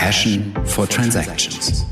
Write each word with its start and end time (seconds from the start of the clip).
Passion 0.00 0.54
for 0.64 0.88
Transactions. 0.88 1.84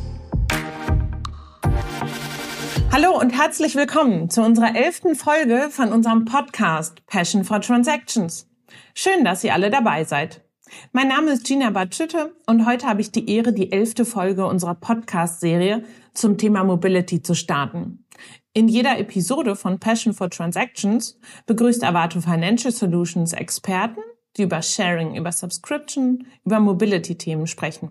Hallo 2.92 3.18
und 3.18 3.30
herzlich 3.30 3.74
willkommen 3.74 4.30
zu 4.30 4.42
unserer 4.42 4.76
elften 4.76 5.16
Folge 5.16 5.70
von 5.72 5.92
unserem 5.92 6.24
Podcast 6.24 7.04
Passion 7.06 7.42
for 7.42 7.60
Transactions. 7.60 8.48
Schön, 8.94 9.24
dass 9.24 9.42
ihr 9.42 9.54
alle 9.54 9.70
dabei 9.70 10.04
seid. 10.04 10.44
Mein 10.92 11.08
Name 11.08 11.32
ist 11.32 11.46
Gina 11.46 11.70
Batschütte 11.70 12.36
und 12.46 12.64
heute 12.64 12.86
habe 12.86 13.00
ich 13.00 13.10
die 13.10 13.28
Ehre, 13.28 13.52
die 13.52 13.72
elfte 13.72 14.04
Folge 14.04 14.46
unserer 14.46 14.76
Podcast-Serie 14.76 15.82
zum 16.14 16.38
Thema 16.38 16.62
Mobility 16.62 17.22
zu 17.22 17.34
starten. 17.34 18.06
In 18.52 18.68
jeder 18.68 19.00
Episode 19.00 19.56
von 19.56 19.80
Passion 19.80 20.14
for 20.14 20.30
Transactions 20.30 21.18
begrüßt 21.46 21.82
Avato 21.82 22.20
Financial 22.20 22.72
Solutions 22.72 23.32
Experten, 23.32 24.00
die 24.36 24.42
über 24.42 24.62
Sharing, 24.62 25.16
über 25.16 25.32
Subscription, 25.32 26.26
über 26.44 26.60
Mobility-Themen 26.60 27.46
sprechen. 27.46 27.90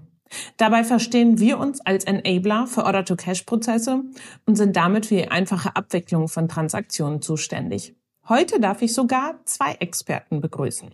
Dabei 0.58 0.84
verstehen 0.84 1.40
wir 1.40 1.60
uns 1.60 1.82
als 1.82 2.04
Enabler 2.04 2.68
für 2.68 2.84
Order-to-Cash-Prozesse 2.84 4.04
und 4.46 4.56
sind 4.56 4.76
damit 4.76 5.06
für 5.06 5.16
die 5.16 5.28
einfache 5.30 5.76
Abwicklung 5.76 6.28
von 6.28 6.48
Transaktionen 6.48 7.22
zuständig. 7.22 7.96
Heute 8.28 8.60
darf 8.60 8.82
ich 8.82 8.94
sogar 8.94 9.36
zwei 9.46 9.74
Experten 9.74 10.42
begrüßen. 10.42 10.90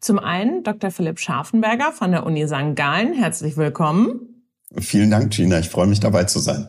Zum 0.00 0.18
einen 0.18 0.62
Dr. 0.62 0.90
Philipp 0.90 1.18
Scharfenberger 1.18 1.92
von 1.92 2.12
der 2.12 2.26
Uni 2.26 2.46
St. 2.46 2.74
Gallen. 2.74 3.12
Herzlich 3.12 3.56
willkommen. 3.56 4.44
Vielen 4.78 5.10
Dank, 5.10 5.32
Gina. 5.32 5.58
Ich 5.58 5.68
freue 5.68 5.86
mich 5.86 6.00
dabei 6.00 6.24
zu 6.24 6.38
sein. 6.38 6.68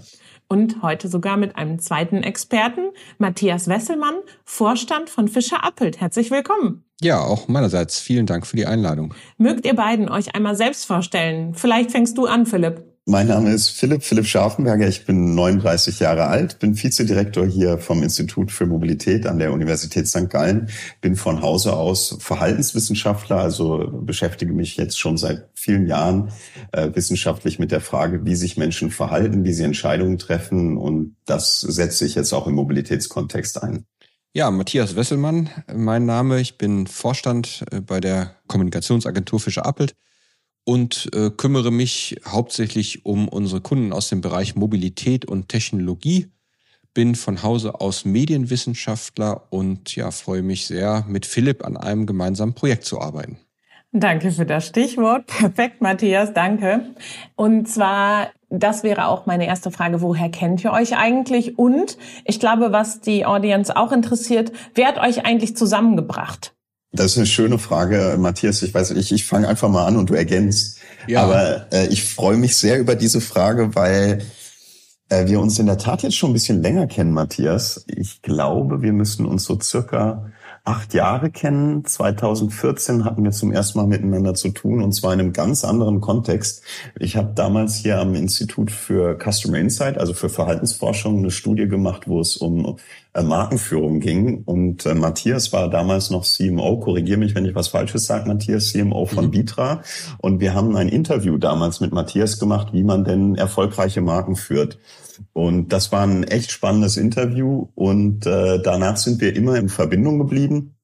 Und 0.50 0.82
heute 0.82 1.10
sogar 1.10 1.36
mit 1.36 1.58
einem 1.58 1.80
zweiten 1.80 2.24
Experten, 2.24 2.92
Matthias 3.18 3.68
Wesselmann, 3.68 4.16
Vorstand 4.46 5.10
von 5.10 5.28
Fischer 5.28 5.64
Appelt. 5.64 6.00
Herzlich 6.00 6.32
willkommen. 6.32 6.86
Ja, 7.02 7.20
auch 7.20 7.48
meinerseits 7.48 8.00
vielen 8.00 8.26
Dank 8.26 8.48
für 8.48 8.55
die 8.55 8.66
Einladung. 8.66 9.14
Mögt 9.38 9.66
ihr 9.66 9.76
beiden 9.76 10.10
euch 10.10 10.36
einmal 10.36 10.55
selbst 10.55 10.86
vorstellen? 10.86 11.54
Vielleicht 11.54 11.91
fängst 11.91 12.18
du 12.18 12.26
an, 12.26 12.46
Philipp. 12.46 12.97
Mein 13.10 13.28
Name 13.28 13.52
ist 13.52 13.70
Philipp, 13.70 14.04
Philipp 14.04 14.26
Scharfenberger. 14.26 14.86
Ich 14.86 15.05
bin 15.05 15.34
39 15.34 16.02
Jahre 16.02 16.26
alt, 16.26 16.60
bin 16.60 16.76
Vizedirektor 16.76 17.46
hier 17.46 17.77
vom 17.77 18.04
Institut 18.04 18.52
für 18.52 18.66
Mobilität 18.66 19.26
an 19.27 19.40
der 19.40 19.54
Universität 19.54 20.10
St. 20.10 20.30
Gallen, 20.30 20.70
bin 20.99 21.16
von 21.16 21.41
Hause 21.41 21.72
aus 21.72 22.18
Verhaltenswissenschaftler, 22.20 23.38
also 23.38 23.90
beschäftige 24.02 24.52
mich 24.52 24.76
jetzt 24.76 24.99
schon 24.99 25.16
seit 25.16 25.48
vielen 25.54 25.88
Jahren 25.88 26.34
äh, 26.74 26.90
wissenschaftlich 26.96 27.60
mit 27.60 27.72
der 27.72 27.80
Frage, 27.80 28.26
wie 28.26 28.36
sich 28.36 28.58
Menschen 28.58 28.91
verhalten, 28.91 29.46
wie 29.46 29.54
sie 29.54 29.64
Entscheidungen 29.64 30.18
treffen 30.18 30.76
und 30.76 31.16
das 31.24 31.62
setze 31.62 32.05
ich 32.05 32.16
jetzt 32.16 32.34
auch 32.34 32.46
im 32.46 32.55
Mobilitätskontext 32.55 33.64
ein. 33.64 33.86
Ja, 34.34 34.52
Matthias 34.52 34.98
Wesselmann, 34.98 35.49
mein 35.74 36.05
Name. 36.05 36.42
Ich 36.42 36.58
bin 36.58 36.88
Vorstand 36.88 37.64
äh, 37.71 37.80
bei 37.80 38.02
der 38.02 38.36
Kommunikationsagentur 38.48 39.40
Fischer 39.40 39.66
Appelt 39.66 39.96
und 40.68 41.10
äh, 41.15 41.29
kümmere 41.29 41.71
mich 41.71 42.20
hauptsächlich 42.27 43.05
um 43.05 43.29
unsere 43.29 43.62
Kunden 43.62 43.93
aus 43.93 44.10
dem 44.10 44.20
Bereich 44.20 44.55
Mobilität 44.55 45.24
und 45.24 45.48
Technologie. 45.48 46.27
Bin 46.93 47.15
von 47.15 47.41
Hause 47.41 47.79
aus 47.79 48.04
Medienwissenschaftler 48.04 49.48
und 49.49 49.96
ja, 49.96 50.12
freue 50.12 50.41
mich 50.41 50.68
sehr, 50.68 51.05
mit 51.07 51.26
Philipp 51.26 51.63
an 51.63 51.77
einem 51.77 52.05
gemeinsamen 52.05 52.54
Projekt 52.54 52.84
zu 52.84 52.99
arbeiten. 52.99 53.37
Danke 53.93 54.29
für 54.32 54.46
das 54.46 54.68
Stichwort. 54.68 55.27
Perfekt, 55.27 55.82
Matthias, 55.82 56.34
danke. 56.34 56.93
Und 57.37 57.70
zwar, 57.70 58.27
das 58.49 58.84
wäre 58.84 59.07
auch 59.07 59.26
meine 59.26 59.48
erste 59.48 59.71
Frage, 59.71 60.02
woher 60.02 60.29
kennt 60.29 60.65
ihr 60.65 60.74
euch 60.74 60.98
eigentlich? 60.98 61.57
Und 61.57 61.98
ich 62.26 62.41
glaube, 62.41 62.74
was 62.74 62.99
die 62.99 63.26
Audience 63.26 63.74
auch 63.74 63.93
interessiert, 63.93 64.52
wer 64.75 64.88
hat 64.88 64.97
euch 64.97 65.25
eigentlich 65.25 65.56
zusammengebracht? 65.56 66.56
Das 66.91 67.12
ist 67.12 67.18
eine 67.18 67.25
schöne 67.25 67.59
Frage, 67.59 68.16
Matthias. 68.18 68.62
Ich 68.62 68.74
weiß 68.74 68.91
nicht, 68.91 69.12
ich 69.12 69.25
fange 69.25 69.47
einfach 69.47 69.69
mal 69.69 69.85
an 69.85 69.97
und 69.97 70.09
du 70.09 70.13
ergänzt. 70.13 70.80
Ja. 71.07 71.24
Aber 71.24 71.68
äh, 71.72 71.88
ich 71.88 72.03
freue 72.03 72.38
mich 72.38 72.56
sehr 72.56 72.80
über 72.80 72.96
diese 72.96 73.22
Frage, 73.22 73.75
weil 73.75 74.24
äh, 75.09 75.28
wir 75.28 75.40
uns 75.40 75.59
in 75.59 75.66
der 75.66 75.78
Tat 75.78 76.03
jetzt 76.03 76.16
schon 76.16 76.31
ein 76.31 76.34
bisschen 76.34 76.62
länger 76.62 76.88
kennen, 76.88 77.12
Matthias. 77.12 77.84
Ich 77.88 78.22
glaube, 78.22 78.81
wir 78.81 78.94
müssen 78.94 79.25
uns 79.25 79.44
so 79.44 79.59
circa 79.59 80.31
acht 80.68 80.94
Jahre 80.94 81.31
kennen. 81.31 81.86
2014 81.86 83.06
hatten 83.06 83.24
wir 83.24 83.31
zum 83.31 83.54
ersten 83.54 83.80
Mal 83.80 83.88
miteinander 83.88 84.34
zu 84.34 84.50
tun 84.50 84.84
und 84.84 84.92
zwar 84.92 85.14
in 85.14 85.22
einem 85.22 85.34
ganz 85.34 85.64
anderen 85.64 86.02
Kontext. 86.02 86.62
Ich 87.00 87.16
habe 87.16 87.31
damals 87.34 87.75
hier 87.75 88.00
am 88.00 88.16
Institut 88.16 88.69
für 88.69 89.18
Customer 89.18 89.58
Insight, 89.58 89.98
also 89.98 90.14
für 90.14 90.30
Verhaltensforschung, 90.30 91.19
eine 91.19 91.31
Studie 91.31 91.69
gemacht, 91.69 92.04
wo 92.08 92.19
es 92.19 92.36
um 92.36 92.78
Markenführung 93.24 94.00
ging. 94.00 94.44
Und 94.44 94.86
äh, 94.86 94.94
Matthias 94.94 95.54
war 95.54 95.70
damals 95.70 96.10
noch 96.10 96.24
CMO, 96.24 96.80
korrigier 96.80 97.18
mich, 97.18 97.36
wenn 97.36 97.46
ich 97.46 97.56
was 97.56 97.70
Falsches 97.70 98.06
sage, 98.06 98.28
Matthias, 98.28 98.72
CMO 98.72 99.06
von 99.06 99.26
mhm. 99.26 99.32
Bitra. 99.32 99.82
Und 100.20 100.40
wir 100.40 100.54
haben 100.54 100.76
ein 100.76 100.90
Interview 100.90 101.38
damals 101.38 101.80
mit 101.80 101.92
Matthias 101.92 102.40
gemacht, 102.40 102.70
wie 102.74 102.84
man 102.84 103.04
denn 103.04 103.36
erfolgreiche 103.36 104.02
Marken 104.02 104.36
führt. 104.36 104.78
Und 105.34 105.74
das 105.74 105.92
war 105.92 106.06
ein 106.06 106.24
echt 106.24 106.52
spannendes 106.52 106.98
Interview 106.98 107.70
und 107.76 108.26
äh, 108.26 108.62
danach 108.62 108.98
sind 108.98 109.20
wir 109.20 109.36
immer 109.36 109.58
in 109.58 109.70
Verbindung 109.70 110.20
geblieben. 110.20 110.77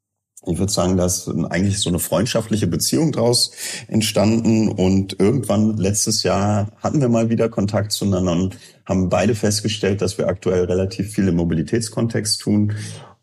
Ich 0.45 0.57
würde 0.59 0.71
sagen, 0.71 0.97
da 0.97 1.05
ist 1.05 1.29
eigentlich 1.49 1.79
so 1.79 1.89
eine 1.89 1.99
freundschaftliche 1.99 2.67
Beziehung 2.67 3.11
draus 3.11 3.51
entstanden. 3.87 4.69
Und 4.69 5.19
irgendwann 5.19 5.77
letztes 5.77 6.23
Jahr 6.23 6.71
hatten 6.77 7.01
wir 7.01 7.09
mal 7.09 7.29
wieder 7.29 7.49
Kontakt 7.49 7.91
zueinander 7.91 8.33
und 8.33 8.57
haben 8.85 9.09
beide 9.09 9.35
festgestellt, 9.35 10.01
dass 10.01 10.17
wir 10.17 10.27
aktuell 10.27 10.65
relativ 10.65 11.13
viel 11.13 11.27
im 11.27 11.35
Mobilitätskontext 11.35 12.41
tun. 12.41 12.73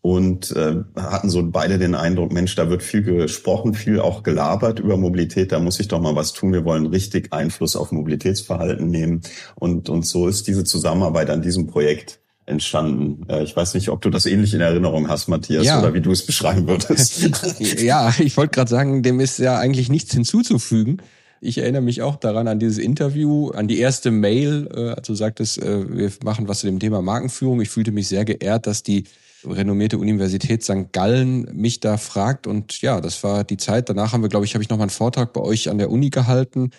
Und 0.02 0.52
äh, 0.52 0.76
hatten 0.96 1.28
so 1.28 1.42
beide 1.44 1.76
den 1.76 1.94
Eindruck, 1.94 2.32
Mensch, 2.32 2.54
da 2.54 2.70
wird 2.70 2.82
viel 2.82 3.02
gesprochen, 3.02 3.74
viel 3.74 4.00
auch 4.00 4.22
gelabert 4.22 4.80
über 4.80 4.96
Mobilität, 4.96 5.52
da 5.52 5.58
muss 5.58 5.78
ich 5.78 5.88
doch 5.88 6.00
mal 6.00 6.16
was 6.16 6.32
tun. 6.32 6.54
Wir 6.54 6.64
wollen 6.64 6.86
richtig 6.86 7.34
Einfluss 7.34 7.76
auf 7.76 7.92
Mobilitätsverhalten 7.92 8.88
nehmen. 8.88 9.20
Und, 9.56 9.90
und 9.90 10.06
so 10.06 10.26
ist 10.26 10.48
diese 10.48 10.64
Zusammenarbeit 10.64 11.28
an 11.28 11.42
diesem 11.42 11.66
Projekt 11.66 12.19
entstanden. 12.50 13.26
Äh, 13.28 13.42
ich 13.42 13.56
weiß 13.56 13.74
nicht, 13.74 13.88
ob 13.88 14.02
du 14.02 14.10
das 14.10 14.26
ähnlich 14.26 14.52
in 14.52 14.60
Erinnerung 14.60 15.08
hast, 15.08 15.28
Matthias, 15.28 15.64
ja. 15.64 15.80
oder 15.80 15.94
wie 15.94 16.00
du 16.00 16.10
es 16.10 16.26
beschreiben 16.26 16.68
würdest. 16.68 17.22
ja, 17.80 18.12
ich 18.18 18.36
wollte 18.36 18.54
gerade 18.54 18.70
sagen, 18.70 19.02
dem 19.02 19.20
ist 19.20 19.38
ja 19.38 19.58
eigentlich 19.58 19.88
nichts 19.88 20.12
hinzuzufügen. 20.12 21.00
Ich 21.40 21.56
erinnere 21.56 21.80
mich 21.80 22.02
auch 22.02 22.16
daran 22.16 22.48
an 22.48 22.58
dieses 22.58 22.76
Interview, 22.76 23.48
an 23.50 23.66
die 23.66 23.78
erste 23.78 24.10
Mail, 24.10 24.68
äh, 24.74 24.90
also 24.90 25.14
sagt 25.14 25.40
es, 25.40 25.56
äh, 25.56 25.84
wir 25.88 26.12
machen 26.22 26.48
was 26.48 26.60
zu 26.60 26.66
dem 26.66 26.78
Thema 26.78 27.00
Markenführung. 27.00 27.60
Ich 27.62 27.70
fühlte 27.70 27.92
mich 27.92 28.08
sehr 28.08 28.26
geehrt, 28.26 28.66
dass 28.66 28.82
die 28.82 29.04
renommierte 29.46 29.96
Universität 29.96 30.62
St. 30.62 30.92
Gallen 30.92 31.48
mich 31.54 31.80
da 31.80 31.96
fragt. 31.96 32.46
Und 32.46 32.82
ja, 32.82 33.00
das 33.00 33.22
war 33.24 33.44
die 33.44 33.56
Zeit. 33.56 33.88
Danach 33.88 34.12
haben 34.12 34.22
wir, 34.22 34.28
glaube 34.28 34.44
ich, 34.44 34.54
habe 34.54 34.62
ich 34.62 34.68
noch 34.68 34.76
mal 34.76 34.84
einen 34.84 34.90
Vortrag 34.90 35.32
bei 35.32 35.40
euch 35.40 35.70
an 35.70 35.78
der 35.78 35.90
Uni 35.90 36.10
gehalten, 36.10 36.72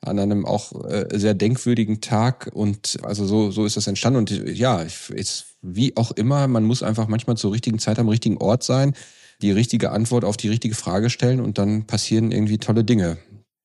an 0.00 0.18
einem 0.18 0.46
auch 0.46 0.84
äh, 0.84 1.06
sehr 1.14 1.34
denkwürdigen 1.34 2.00
Tag. 2.00 2.50
Und 2.52 2.98
also 3.02 3.26
so, 3.26 3.50
so 3.50 3.64
ist 3.64 3.76
das 3.76 3.86
entstanden. 3.86 4.18
Und 4.18 4.30
ja, 4.30 4.82
ist 4.82 5.46
wie 5.62 5.96
auch 5.96 6.12
immer, 6.12 6.46
man 6.46 6.64
muss 6.64 6.82
einfach 6.82 7.08
manchmal 7.08 7.36
zur 7.36 7.52
richtigen 7.52 7.78
Zeit 7.78 7.98
am 7.98 8.08
richtigen 8.08 8.38
Ort 8.38 8.62
sein, 8.62 8.94
die 9.42 9.50
richtige 9.50 9.90
Antwort 9.90 10.24
auf 10.24 10.36
die 10.36 10.48
richtige 10.48 10.74
Frage 10.74 11.10
stellen 11.10 11.40
und 11.40 11.58
dann 11.58 11.86
passieren 11.86 12.30
irgendwie 12.32 12.58
tolle 12.58 12.84
Dinge. 12.84 13.18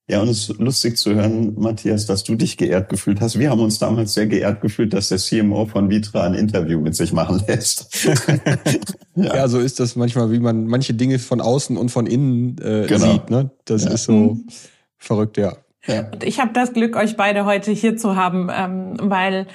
Ja, 0.10 0.22
und 0.22 0.28
es 0.28 0.50
ist 0.50 0.60
lustig 0.60 0.98
zu 0.98 1.16
hören, 1.16 1.54
Matthias, 1.58 2.06
dass 2.06 2.26
du 2.26 2.36
dich 2.36 2.58
geehrt 2.58 2.90
gefühlt 2.90 3.22
hast. 3.22 3.40
Wir 3.40 3.50
haben 3.50 3.62
uns 3.62 3.80
damals 3.80 4.14
sehr 4.14 4.28
geehrt 4.28 4.60
gefühlt, 4.60 4.94
dass 4.94 5.08
der 5.08 5.18
CMO 5.18 5.66
von 5.66 5.90
Vitra 5.90 6.24
ein 6.24 6.34
Interview 6.34 6.82
mit 6.82 6.94
sich 6.94 7.14
machen 7.14 7.42
lässt. 7.48 8.06
ja. 9.16 9.36
ja. 9.36 9.48
so 9.48 9.60
ist 9.60 9.80
das 9.80 9.96
manchmal, 9.96 10.30
wie 10.32 10.40
man 10.40 10.68
manche 10.68 10.94
Dinge 10.94 11.20
von 11.20 11.40
außen 11.40 11.78
und 11.78 11.90
von 11.90 12.06
innen 12.06 12.58
äh, 12.58 12.86
genau. 12.86 13.14
sieht. 13.14 13.30
Ne? 13.30 13.52
Das 13.64 13.86
ja. 13.86 13.92
ist 13.92 14.04
so 14.04 14.14
mhm. 14.14 14.48
verrückt, 14.98 15.38
ja. 15.38 15.56
Ja. 15.86 16.10
Ich 16.24 16.40
habe 16.40 16.54
das 16.54 16.74
Glück, 16.74 16.96
euch 16.96 17.18
beide 17.18 17.46
heute 17.46 17.72
hier 17.72 17.98
zu 17.98 18.16
haben, 18.16 18.50
ähm, 18.54 18.96
weil 19.00 19.48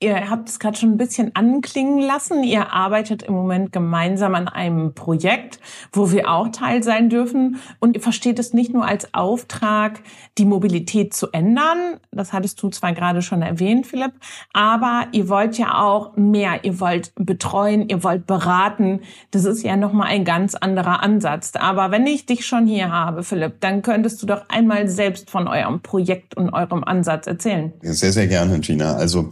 Ihr 0.00 0.28
habt 0.28 0.48
es 0.48 0.58
gerade 0.58 0.76
schon 0.76 0.90
ein 0.90 0.96
bisschen 0.96 1.34
anklingen 1.34 2.00
lassen. 2.00 2.42
Ihr 2.42 2.72
arbeitet 2.72 3.22
im 3.22 3.32
Moment 3.32 3.72
gemeinsam 3.72 4.34
an 4.34 4.48
einem 4.48 4.92
Projekt, 4.92 5.60
wo 5.92 6.10
wir 6.10 6.28
auch 6.28 6.48
Teil 6.48 6.82
sein 6.82 7.08
dürfen. 7.08 7.60
Und 7.78 7.94
ihr 7.94 8.02
versteht 8.02 8.38
es 8.38 8.52
nicht 8.52 8.74
nur 8.74 8.84
als 8.84 9.14
Auftrag, 9.14 10.00
die 10.36 10.44
Mobilität 10.44 11.14
zu 11.14 11.30
ändern. 11.30 12.00
Das 12.10 12.32
hattest 12.32 12.60
du 12.62 12.68
zwar 12.70 12.92
gerade 12.92 13.22
schon 13.22 13.40
erwähnt, 13.40 13.86
Philipp. 13.86 14.12
Aber 14.52 15.06
ihr 15.12 15.28
wollt 15.28 15.56
ja 15.58 15.82
auch 15.82 16.16
mehr. 16.16 16.64
Ihr 16.64 16.80
wollt 16.80 17.12
betreuen, 17.14 17.88
ihr 17.88 18.02
wollt 18.02 18.26
beraten. 18.26 19.00
Das 19.30 19.44
ist 19.44 19.62
ja 19.62 19.76
nochmal 19.76 20.08
ein 20.08 20.24
ganz 20.24 20.56
anderer 20.56 21.02
Ansatz. 21.02 21.52
Aber 21.54 21.92
wenn 21.92 22.06
ich 22.06 22.26
dich 22.26 22.44
schon 22.44 22.66
hier 22.66 22.90
habe, 22.90 23.22
Philipp, 23.22 23.60
dann 23.60 23.80
könntest 23.82 24.20
du 24.20 24.26
doch 24.26 24.48
einmal 24.48 24.88
selbst 24.88 25.30
von 25.30 25.46
eurem 25.46 25.80
Projekt 25.80 26.36
und 26.36 26.50
eurem 26.50 26.82
Ansatz 26.82 27.26
erzählen. 27.28 27.72
Sehr, 27.80 28.12
sehr 28.12 28.26
gerne, 28.26 28.58
Gina. 28.58 28.96
Also, 28.96 29.30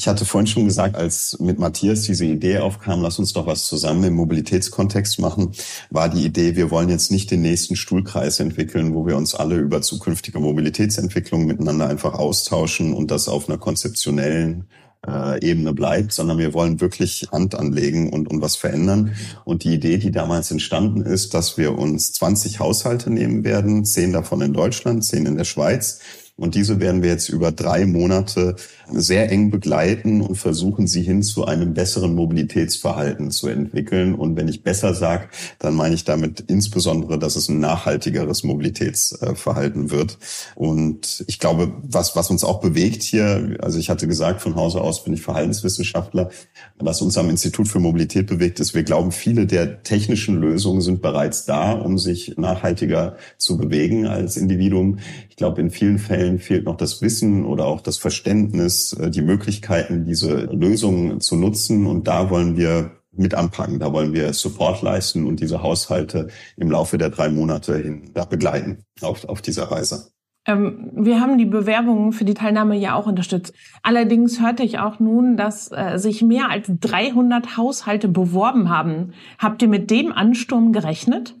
ich 0.00 0.08
hatte 0.08 0.24
vorhin 0.24 0.46
schon 0.46 0.64
gesagt, 0.64 0.96
als 0.96 1.36
mit 1.40 1.58
Matthias 1.58 2.04
diese 2.04 2.24
Idee 2.24 2.60
aufkam, 2.60 3.02
lass 3.02 3.18
uns 3.18 3.34
doch 3.34 3.44
was 3.44 3.66
zusammen 3.66 4.02
im 4.04 4.14
Mobilitätskontext 4.14 5.18
machen, 5.18 5.52
war 5.90 6.08
die 6.08 6.24
Idee, 6.24 6.56
wir 6.56 6.70
wollen 6.70 6.88
jetzt 6.88 7.10
nicht 7.10 7.30
den 7.30 7.42
nächsten 7.42 7.76
Stuhlkreis 7.76 8.40
entwickeln, 8.40 8.94
wo 8.94 9.06
wir 9.06 9.18
uns 9.18 9.34
alle 9.34 9.56
über 9.56 9.82
zukünftige 9.82 10.40
Mobilitätsentwicklung 10.40 11.44
miteinander 11.44 11.86
einfach 11.86 12.14
austauschen 12.14 12.94
und 12.94 13.10
das 13.10 13.28
auf 13.28 13.50
einer 13.50 13.58
konzeptionellen 13.58 14.68
äh, 15.06 15.46
Ebene 15.46 15.74
bleibt, 15.74 16.14
sondern 16.14 16.38
wir 16.38 16.54
wollen 16.54 16.80
wirklich 16.80 17.28
Hand 17.30 17.54
anlegen 17.54 18.10
und, 18.10 18.26
und 18.30 18.40
was 18.40 18.56
verändern. 18.56 19.14
Und 19.44 19.64
die 19.64 19.74
Idee, 19.74 19.98
die 19.98 20.12
damals 20.12 20.50
entstanden 20.50 21.02
ist, 21.02 21.34
dass 21.34 21.58
wir 21.58 21.78
uns 21.78 22.14
20 22.14 22.58
Haushalte 22.58 23.10
nehmen 23.10 23.44
werden, 23.44 23.84
zehn 23.84 24.14
davon 24.14 24.40
in 24.40 24.54
Deutschland, 24.54 25.04
zehn 25.04 25.26
in 25.26 25.36
der 25.36 25.44
Schweiz, 25.44 26.00
Und 26.40 26.54
diese 26.54 26.80
werden 26.80 27.02
wir 27.02 27.10
jetzt 27.10 27.28
über 27.28 27.52
drei 27.52 27.84
Monate 27.84 28.56
sehr 28.90 29.30
eng 29.30 29.50
begleiten 29.50 30.22
und 30.22 30.36
versuchen, 30.36 30.86
sie 30.86 31.02
hin 31.02 31.22
zu 31.22 31.44
einem 31.44 31.74
besseren 31.74 32.14
Mobilitätsverhalten 32.14 33.30
zu 33.30 33.48
entwickeln. 33.48 34.14
Und 34.14 34.36
wenn 34.36 34.48
ich 34.48 34.62
besser 34.62 34.94
sage, 34.94 35.28
dann 35.58 35.74
meine 35.74 35.94
ich 35.94 36.04
damit 36.04 36.40
insbesondere, 36.48 37.18
dass 37.18 37.36
es 37.36 37.50
ein 37.50 37.60
nachhaltigeres 37.60 38.42
Mobilitätsverhalten 38.42 39.90
wird. 39.90 40.18
Und 40.54 41.24
ich 41.26 41.38
glaube, 41.38 41.74
was, 41.82 42.16
was 42.16 42.30
uns 42.30 42.42
auch 42.42 42.60
bewegt 42.60 43.02
hier, 43.02 43.58
also 43.60 43.78
ich 43.78 43.90
hatte 43.90 44.08
gesagt, 44.08 44.40
von 44.40 44.56
Hause 44.56 44.80
aus 44.80 45.04
bin 45.04 45.12
ich 45.12 45.20
Verhaltenswissenschaftler, 45.20 46.30
was 46.78 47.02
uns 47.02 47.18
am 47.18 47.28
Institut 47.28 47.68
für 47.68 47.80
Mobilität 47.80 48.26
bewegt, 48.26 48.60
ist, 48.60 48.74
wir 48.74 48.82
glauben, 48.82 49.12
viele 49.12 49.46
der 49.46 49.82
technischen 49.82 50.40
Lösungen 50.40 50.80
sind 50.80 51.02
bereits 51.02 51.44
da, 51.44 51.72
um 51.72 51.98
sich 51.98 52.38
nachhaltiger 52.38 53.16
zu 53.36 53.58
bewegen 53.58 54.06
als 54.06 54.38
Individuum. 54.38 55.00
Ich 55.40 55.42
glaube, 55.42 55.62
in 55.62 55.70
vielen 55.70 55.98
Fällen 55.98 56.38
fehlt 56.38 56.66
noch 56.66 56.76
das 56.76 57.00
Wissen 57.00 57.46
oder 57.46 57.64
auch 57.64 57.80
das 57.80 57.96
Verständnis, 57.96 58.92
äh, 58.92 59.10
die 59.10 59.22
Möglichkeiten, 59.22 60.04
diese 60.04 60.34
Lösungen 60.52 61.22
zu 61.22 61.34
nutzen. 61.34 61.86
Und 61.86 62.06
da 62.08 62.28
wollen 62.28 62.58
wir 62.58 62.90
mit 63.10 63.32
anpacken. 63.32 63.78
Da 63.78 63.90
wollen 63.90 64.12
wir 64.12 64.34
Support 64.34 64.82
leisten 64.82 65.26
und 65.26 65.40
diese 65.40 65.62
Haushalte 65.62 66.28
im 66.58 66.70
Laufe 66.70 66.98
der 66.98 67.08
drei 67.08 67.30
Monate 67.30 67.78
hin 67.78 68.10
da 68.12 68.26
begleiten 68.26 68.84
auf, 69.00 69.24
auf 69.24 69.40
dieser 69.40 69.70
Reise. 69.70 70.10
Ähm, 70.46 70.90
wir 70.92 71.22
haben 71.22 71.38
die 71.38 71.46
Bewerbungen 71.46 72.12
für 72.12 72.26
die 72.26 72.34
Teilnahme 72.34 72.76
ja 72.76 72.94
auch 72.94 73.06
unterstützt. 73.06 73.54
Allerdings 73.82 74.42
hörte 74.42 74.62
ich 74.62 74.78
auch 74.78 75.00
nun, 75.00 75.38
dass 75.38 75.72
äh, 75.72 75.96
sich 75.96 76.20
mehr 76.20 76.50
als 76.50 76.66
300 76.68 77.56
Haushalte 77.56 78.08
beworben 78.08 78.68
haben. 78.68 79.14
Habt 79.38 79.62
ihr 79.62 79.68
mit 79.68 79.90
dem 79.90 80.12
Ansturm 80.12 80.74
gerechnet? 80.74 81.34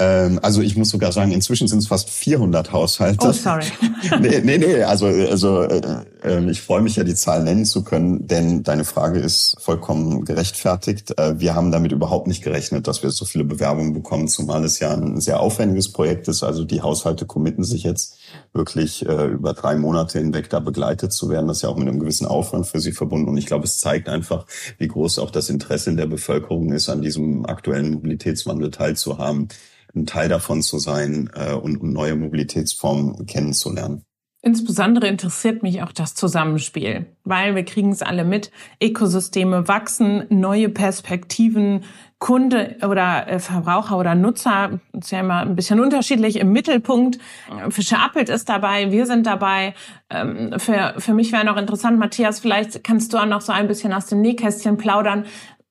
Ähm, 0.00 0.38
also 0.42 0.62
ich 0.62 0.76
muss 0.76 0.90
sogar 0.90 1.10
sagen, 1.10 1.32
inzwischen 1.32 1.66
sind 1.66 1.80
es 1.80 1.88
fast 1.88 2.08
400 2.08 2.70
Haushalte. 2.70 3.26
Oh, 3.28 3.32
sorry. 3.32 3.64
nee, 4.20 4.40
nee, 4.44 4.58
nee, 4.58 4.82
also, 4.84 5.06
also 5.06 5.62
äh, 5.62 6.04
äh, 6.22 6.50
ich 6.50 6.62
freue 6.62 6.82
mich 6.82 6.94
ja, 6.94 7.02
die 7.02 7.16
Zahl 7.16 7.42
nennen 7.42 7.64
zu 7.64 7.82
können, 7.82 8.24
denn 8.28 8.62
deine 8.62 8.84
Frage 8.84 9.18
ist 9.18 9.56
vollkommen 9.58 10.24
gerechtfertigt. 10.24 11.18
Äh, 11.18 11.40
wir 11.40 11.56
haben 11.56 11.72
damit 11.72 11.90
überhaupt 11.90 12.28
nicht 12.28 12.44
gerechnet, 12.44 12.86
dass 12.86 13.02
wir 13.02 13.10
so 13.10 13.24
viele 13.24 13.42
Bewerbungen 13.42 13.92
bekommen, 13.92 14.28
zumal 14.28 14.62
es 14.64 14.78
ja 14.78 14.94
ein 14.94 15.20
sehr 15.20 15.40
aufwendiges 15.40 15.92
Projekt 15.92 16.28
ist. 16.28 16.44
Also 16.44 16.64
die 16.64 16.80
Haushalte 16.80 17.26
committen 17.26 17.64
sich 17.64 17.82
jetzt 17.82 18.18
wirklich 18.52 19.04
äh, 19.04 19.26
über 19.26 19.52
drei 19.52 19.74
Monate 19.74 20.20
hinweg 20.20 20.48
da 20.48 20.60
begleitet 20.60 21.12
zu 21.12 21.28
werden. 21.28 21.48
Das 21.48 21.58
ist 21.58 21.62
ja 21.64 21.70
auch 21.70 21.76
mit 21.76 21.88
einem 21.88 21.98
gewissen 21.98 22.26
Aufwand 22.26 22.68
für 22.68 22.78
sie 22.78 22.92
verbunden. 22.92 23.28
Und 23.28 23.36
ich 23.36 23.46
glaube, 23.46 23.64
es 23.64 23.80
zeigt 23.80 24.08
einfach, 24.08 24.46
wie 24.78 24.86
groß 24.86 25.18
auch 25.18 25.32
das 25.32 25.50
Interesse 25.50 25.90
in 25.90 25.96
der 25.96 26.06
Bevölkerung 26.06 26.70
ist, 26.72 26.88
an 26.88 27.02
diesem 27.02 27.46
aktuellen 27.46 27.90
Mobilitätswandel 27.90 28.70
teilzuhaben 28.70 29.48
ein 29.94 30.06
Teil 30.06 30.28
davon 30.28 30.62
zu 30.62 30.78
sein 30.78 31.30
äh, 31.34 31.54
und, 31.54 31.80
und 31.80 31.92
neue 31.92 32.14
Mobilitätsformen 32.14 33.26
kennenzulernen. 33.26 34.04
Insbesondere 34.40 35.08
interessiert 35.08 35.64
mich 35.64 35.82
auch 35.82 35.90
das 35.90 36.14
Zusammenspiel, 36.14 37.06
weil 37.24 37.56
wir 37.56 37.64
kriegen 37.64 37.90
es 37.90 38.02
alle 38.02 38.24
mit. 38.24 38.52
Ökosysteme 38.80 39.66
wachsen, 39.66 40.26
neue 40.28 40.68
Perspektiven, 40.68 41.82
Kunde 42.20 42.76
oder 42.84 43.26
äh, 43.26 43.40
Verbraucher 43.40 43.98
oder 43.98 44.14
Nutzer, 44.14 44.78
ist 44.92 45.10
ja 45.10 45.20
immer 45.20 45.40
ein 45.40 45.56
bisschen 45.56 45.80
unterschiedlich 45.80 46.36
im 46.36 46.52
Mittelpunkt. 46.52 47.18
Fischer 47.70 47.98
Appelt 48.00 48.28
ist 48.28 48.48
dabei, 48.48 48.92
wir 48.92 49.06
sind 49.06 49.26
dabei. 49.26 49.74
Ähm, 50.08 50.54
für, 50.58 50.94
für 50.98 51.14
mich 51.14 51.32
wäre 51.32 51.44
noch 51.44 51.56
interessant, 51.56 51.98
Matthias, 51.98 52.38
vielleicht 52.38 52.84
kannst 52.84 53.12
du 53.12 53.18
auch 53.18 53.26
noch 53.26 53.40
so 53.40 53.52
ein 53.52 53.66
bisschen 53.66 53.92
aus 53.92 54.06
dem 54.06 54.20
Nähkästchen 54.20 54.76
plaudern 54.76 55.26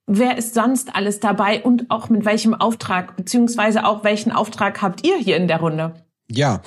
wer 0.08 0.38
ist 0.38 0.56
sonst 0.56 0.96
alles 0.96 1.20
dabei 1.20 1.62
und 1.62 1.92
auch 1.92 2.10
mit 2.10 2.26
welchem 2.26 2.56
Auftrag, 2.56 3.16
beziehungsweise 3.16 3.86
auch 3.86 4.04
welchen 4.04 4.32
Auftrag 4.32 4.82
habt 4.82 5.06
ihr 5.06 5.18
hier 5.18 5.38
in 5.38 5.48
der 5.48 5.60
Runde? 5.60 5.94
Ja, 6.30 6.62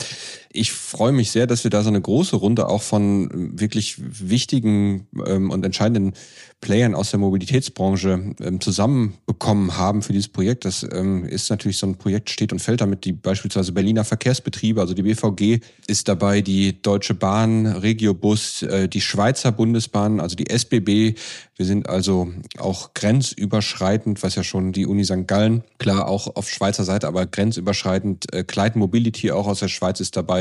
ich 0.53 0.73
freue 0.73 1.13
mich 1.13 1.31
sehr, 1.31 1.47
dass 1.47 1.63
wir 1.63 1.71
da 1.71 1.83
so 1.83 1.89
eine 1.89 2.01
große 2.01 2.35
Runde 2.35 2.69
auch 2.69 2.83
von 2.83 3.59
wirklich 3.59 3.97
wichtigen 3.99 5.07
ähm, 5.27 5.51
und 5.51 5.65
entscheidenden 5.65 6.15
Playern 6.61 6.95
aus 6.95 7.11
der 7.11 7.21
Mobilitätsbranche 7.21 8.35
ähm, 8.41 8.61
zusammenbekommen 8.61 9.79
haben 9.79 10.03
für 10.03 10.13
dieses 10.13 10.29
Projekt. 10.29 10.65
Das 10.65 10.83
ähm, 10.83 11.25
ist 11.25 11.51
natürlich 11.51 11.79
so 11.79 11.87
ein 11.87 11.97
Projekt 11.97 12.31
steht 12.31 12.53
und 12.53 12.59
fällt 12.59 12.81
damit. 12.81 13.05
Die 13.05 13.13
beispielsweise 13.13 13.73
Berliner 13.73 14.05
Verkehrsbetriebe, 14.05 14.81
also 14.81 14.93
die 14.93 15.03
BVG 15.03 15.61
ist 15.87 16.09
dabei, 16.09 16.41
die 16.41 16.83
Deutsche 16.83 17.15
Bahn, 17.15 17.67
Regiobus, 17.67 18.63
äh, 18.63 18.89
die 18.89 19.01
Schweizer 19.01 19.53
Bundesbahn, 19.53 20.21
also 20.21 20.35
die 20.35 20.51
SBB. 20.51 21.15
Wir 21.57 21.67
sind 21.67 21.89
also 21.89 22.29
auch 22.59 22.95
grenzüberschreitend, 22.95 24.23
was 24.23 24.35
ja 24.35 24.43
schon 24.43 24.73
die 24.73 24.87
Uni 24.87 25.05
St. 25.05 25.27
Gallen, 25.27 25.63
klar 25.79 26.09
auch 26.09 26.35
auf 26.35 26.51
Schweizer 26.51 26.85
Seite, 26.85 27.07
aber 27.07 27.27
grenzüberschreitend. 27.27 28.33
Äh, 28.35 28.45
Clyde 28.45 28.79
Mobility 28.79 29.31
auch 29.31 29.47
aus 29.47 29.61
der 29.61 29.69
Schweiz 29.69 30.01
ist 30.01 30.17
dabei 30.17 30.40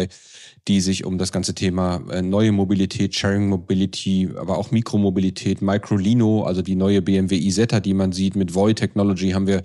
die 0.68 0.82
sich 0.82 1.06
um 1.06 1.18
das 1.18 1.32
ganze 1.32 1.56
Thema 1.56 2.02
äh, 2.12 2.22
neue 2.22 2.52
Mobilität, 2.52 3.16
Sharing 3.16 3.50
Mobility, 3.50 4.30
aber 4.36 4.58
auch 4.58 4.72
Mikromobilität, 4.72 5.62
Microlino, 5.62 6.44
also 6.44 6.62
die 6.62 6.76
neue 6.76 7.02
BMW 7.02 7.38
Isetta, 7.38 7.80
die 7.80 7.94
man 7.94 8.12
sieht, 8.12 8.36
mit 8.36 8.54
Voy 8.54 8.74
Technology 8.74 9.32
haben 9.32 9.48
wir 9.48 9.64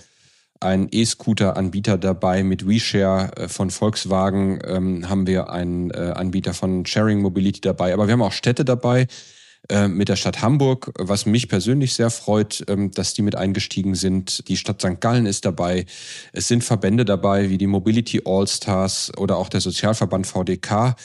einen 0.61 0.89
E-Scooter-Anbieter 0.91 1.99
dabei. 1.99 2.43
Mit 2.43 2.67
WeShare 2.67 3.37
äh, 3.37 3.49
von 3.49 3.71
Volkswagen 3.71 4.59
ähm, 4.67 5.09
haben 5.09 5.27
wir 5.27 5.51
einen 5.51 5.91
äh, 5.91 6.13
Anbieter 6.15 6.55
von 6.55 6.87
Sharing 6.87 7.21
Mobility 7.21 7.61
dabei. 7.61 7.93
Aber 7.93 8.07
wir 8.07 8.13
haben 8.13 8.23
auch 8.23 8.33
Städte 8.33 8.65
dabei, 8.65 9.07
mit 9.89 10.09
der 10.09 10.17
Stadt 10.17 10.43
Hamburg, 10.43 10.93
was 10.99 11.25
mich 11.25 11.49
persönlich 11.49 11.95
sehr 11.95 12.11
freut, 12.11 12.65
ähm, 12.69 12.91
dass 12.91 13.15
die 13.15 13.23
mit 13.23 13.35
eingestiegen 13.35 13.95
sind. 13.95 14.47
Die 14.49 14.57
Stadt 14.57 14.83
St. 14.83 15.01
Gallen 15.01 15.27
ist 15.27 15.45
dabei. 15.45 15.87
Es 16.33 16.49
sind 16.49 16.63
Verbände 16.63 17.05
dabei 17.05 17.49
wie 17.49 17.59
die 17.59 17.67
Mobility 17.67 18.23
All-Stars 18.25 19.13
oder 19.17 19.39
auch 19.39 19.49
der 19.49 19.61
Sozialverband 19.61 20.27
VDK. 20.27 20.97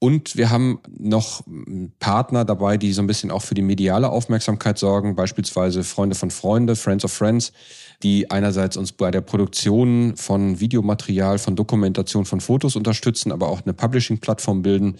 Und 0.00 0.36
wir 0.36 0.50
haben 0.50 0.78
noch 0.96 1.42
Partner 1.98 2.44
dabei, 2.44 2.76
die 2.76 2.92
so 2.92 3.02
ein 3.02 3.08
bisschen 3.08 3.32
auch 3.32 3.42
für 3.42 3.54
die 3.54 3.62
mediale 3.62 4.10
Aufmerksamkeit 4.10 4.78
sorgen, 4.78 5.16
beispielsweise 5.16 5.82
Freunde 5.82 6.14
von 6.14 6.30
Freunde, 6.30 6.76
Friends 6.76 7.04
of 7.04 7.12
Friends, 7.12 7.52
die 8.04 8.30
einerseits 8.30 8.76
uns 8.76 8.92
bei 8.92 9.10
der 9.10 9.22
Produktion 9.22 10.16
von 10.16 10.60
Videomaterial, 10.60 11.38
von 11.38 11.56
Dokumentation 11.56 12.26
von 12.26 12.40
Fotos 12.40 12.76
unterstützen, 12.76 13.32
aber 13.32 13.48
auch 13.48 13.62
eine 13.62 13.74
Publishing-Plattform 13.74 14.62
bilden 14.62 14.98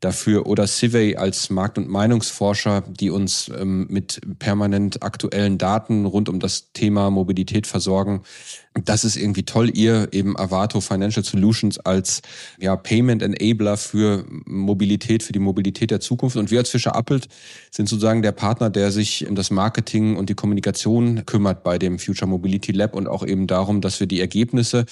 dafür 0.00 0.46
oder 0.46 0.66
Civey 0.66 1.16
als 1.16 1.50
Markt- 1.50 1.78
und 1.78 1.88
Meinungsforscher, 1.88 2.82
die 2.88 3.10
uns 3.10 3.50
ähm, 3.56 3.86
mit 3.90 4.20
permanent 4.38 5.02
aktuellen 5.02 5.58
Daten 5.58 6.06
rund 6.06 6.28
um 6.28 6.40
das 6.40 6.72
Thema 6.72 7.10
Mobilität 7.10 7.66
versorgen. 7.66 8.22
Das 8.84 9.04
ist 9.04 9.16
irgendwie 9.16 9.42
toll, 9.42 9.70
ihr 9.76 10.08
eben 10.12 10.38
Avato 10.38 10.80
Financial 10.80 11.24
Solutions 11.24 11.78
als 11.78 12.22
ja, 12.58 12.76
Payment 12.76 13.22
Enabler 13.22 13.76
für 13.76 14.24
Mobilität, 14.46 15.22
für 15.22 15.32
die 15.32 15.38
Mobilität 15.38 15.90
der 15.90 16.00
Zukunft. 16.00 16.36
Und 16.36 16.50
wir 16.50 16.60
als 16.60 16.70
Fischer 16.70 16.96
Appelt 16.96 17.28
sind 17.70 17.88
sozusagen 17.88 18.22
der 18.22 18.32
Partner, 18.32 18.70
der 18.70 18.90
sich 18.92 19.28
um 19.28 19.34
das 19.34 19.50
Marketing 19.50 20.16
und 20.16 20.30
die 20.30 20.34
Kommunikation 20.34 21.26
kümmert 21.26 21.62
bei 21.62 21.78
dem 21.78 21.98
Future 21.98 22.28
Mobility 22.28 22.72
Lab 22.72 22.94
und 22.94 23.06
auch 23.06 23.26
eben 23.26 23.46
darum, 23.46 23.80
dass 23.80 24.00
wir 24.00 24.06
die 24.06 24.20
Ergebnisse 24.20 24.86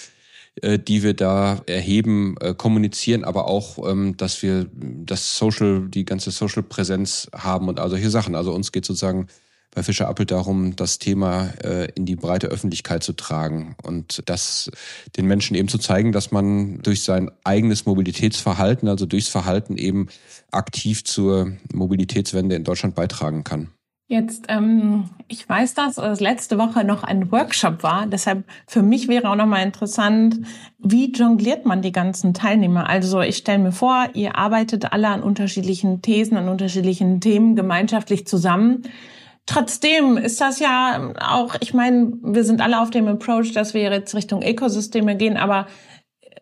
die 0.79 1.03
wir 1.03 1.15
da 1.15 1.61
erheben, 1.67 2.37
äh, 2.41 2.55
kommunizieren, 2.55 3.25
aber 3.25 3.47
auch, 3.47 3.89
ähm, 3.89 4.17
dass 4.17 4.43
wir 4.43 4.67
das 4.73 5.37
Social, 5.37 5.89
die 5.89 6.05
ganze 6.05 6.31
Social-Präsenz 6.31 7.29
haben 7.35 7.69
und 7.69 7.81
all 7.81 7.91
solche 7.91 8.11
Sachen. 8.11 8.35
Also 8.35 8.53
uns 8.53 8.73
geht 8.73 8.85
sozusagen 8.85 9.29
bei 9.75 9.83
Fischer 9.83 10.09
Appel 10.09 10.27
darum, 10.27 10.75
das 10.77 10.99
Thema 10.99 11.51
äh, 11.63 11.91
in 11.95 12.07
die 12.07 12.17
breite 12.17 12.49
Öffentlichkeit 12.49 13.03
zu 13.03 13.13
tragen 13.13 13.77
und 13.83 14.23
das 14.27 14.71
den 15.17 15.27
Menschen 15.27 15.55
eben 15.55 15.69
zu 15.69 15.79
zeigen, 15.79 16.11
dass 16.11 16.33
man 16.33 16.81
durch 16.83 17.03
sein 17.03 17.31
eigenes 17.45 17.87
Mobilitätsverhalten, 17.87 18.89
also 18.89 19.07
durchs 19.07 19.29
Verhalten 19.29 19.77
eben 19.77 20.09
aktiv 20.51 21.05
zur 21.05 21.53
Mobilitätswende 21.73 22.57
in 22.57 22.65
Deutschland 22.65 22.95
beitragen 22.95 23.45
kann. 23.45 23.69
Jetzt, 24.11 24.47
ähm, 24.49 25.11
ich 25.29 25.47
weiß, 25.47 25.75
dass 25.75 25.99
es 25.99 26.21
letzte 26.21 26.57
Woche 26.57 26.83
noch 26.83 27.05
ein 27.05 27.31
Workshop 27.31 27.83
war. 27.83 28.07
Deshalb 28.07 28.45
für 28.67 28.81
mich 28.81 29.07
wäre 29.07 29.29
auch 29.29 29.37
nochmal 29.37 29.63
interessant, 29.63 30.41
wie 30.79 31.13
jongliert 31.13 31.67
man 31.67 31.83
die 31.83 31.93
ganzen 31.93 32.33
Teilnehmer? 32.33 32.89
Also 32.89 33.21
ich 33.21 33.37
stelle 33.37 33.59
mir 33.59 33.73
vor, 33.73 34.09
ihr 34.15 34.37
arbeitet 34.37 34.95
alle 34.95 35.09
an 35.09 35.23
unterschiedlichen 35.23 36.01
Thesen, 36.01 36.39
an 36.39 36.49
unterschiedlichen 36.49 37.21
Themen 37.21 37.55
gemeinschaftlich 37.55 38.27
zusammen. 38.27 38.85
Trotzdem 39.45 40.17
ist 40.17 40.41
das 40.41 40.59
ja 40.59 41.13
auch, 41.21 41.57
ich 41.61 41.75
meine, 41.75 42.13
wir 42.23 42.45
sind 42.45 42.63
alle 42.63 42.81
auf 42.81 42.89
dem 42.89 43.09
Approach, 43.09 43.53
dass 43.53 43.75
wir 43.75 43.83
jetzt 43.83 44.15
Richtung 44.15 44.43
Ökosysteme 44.43 45.17
gehen, 45.17 45.37
aber 45.37 45.67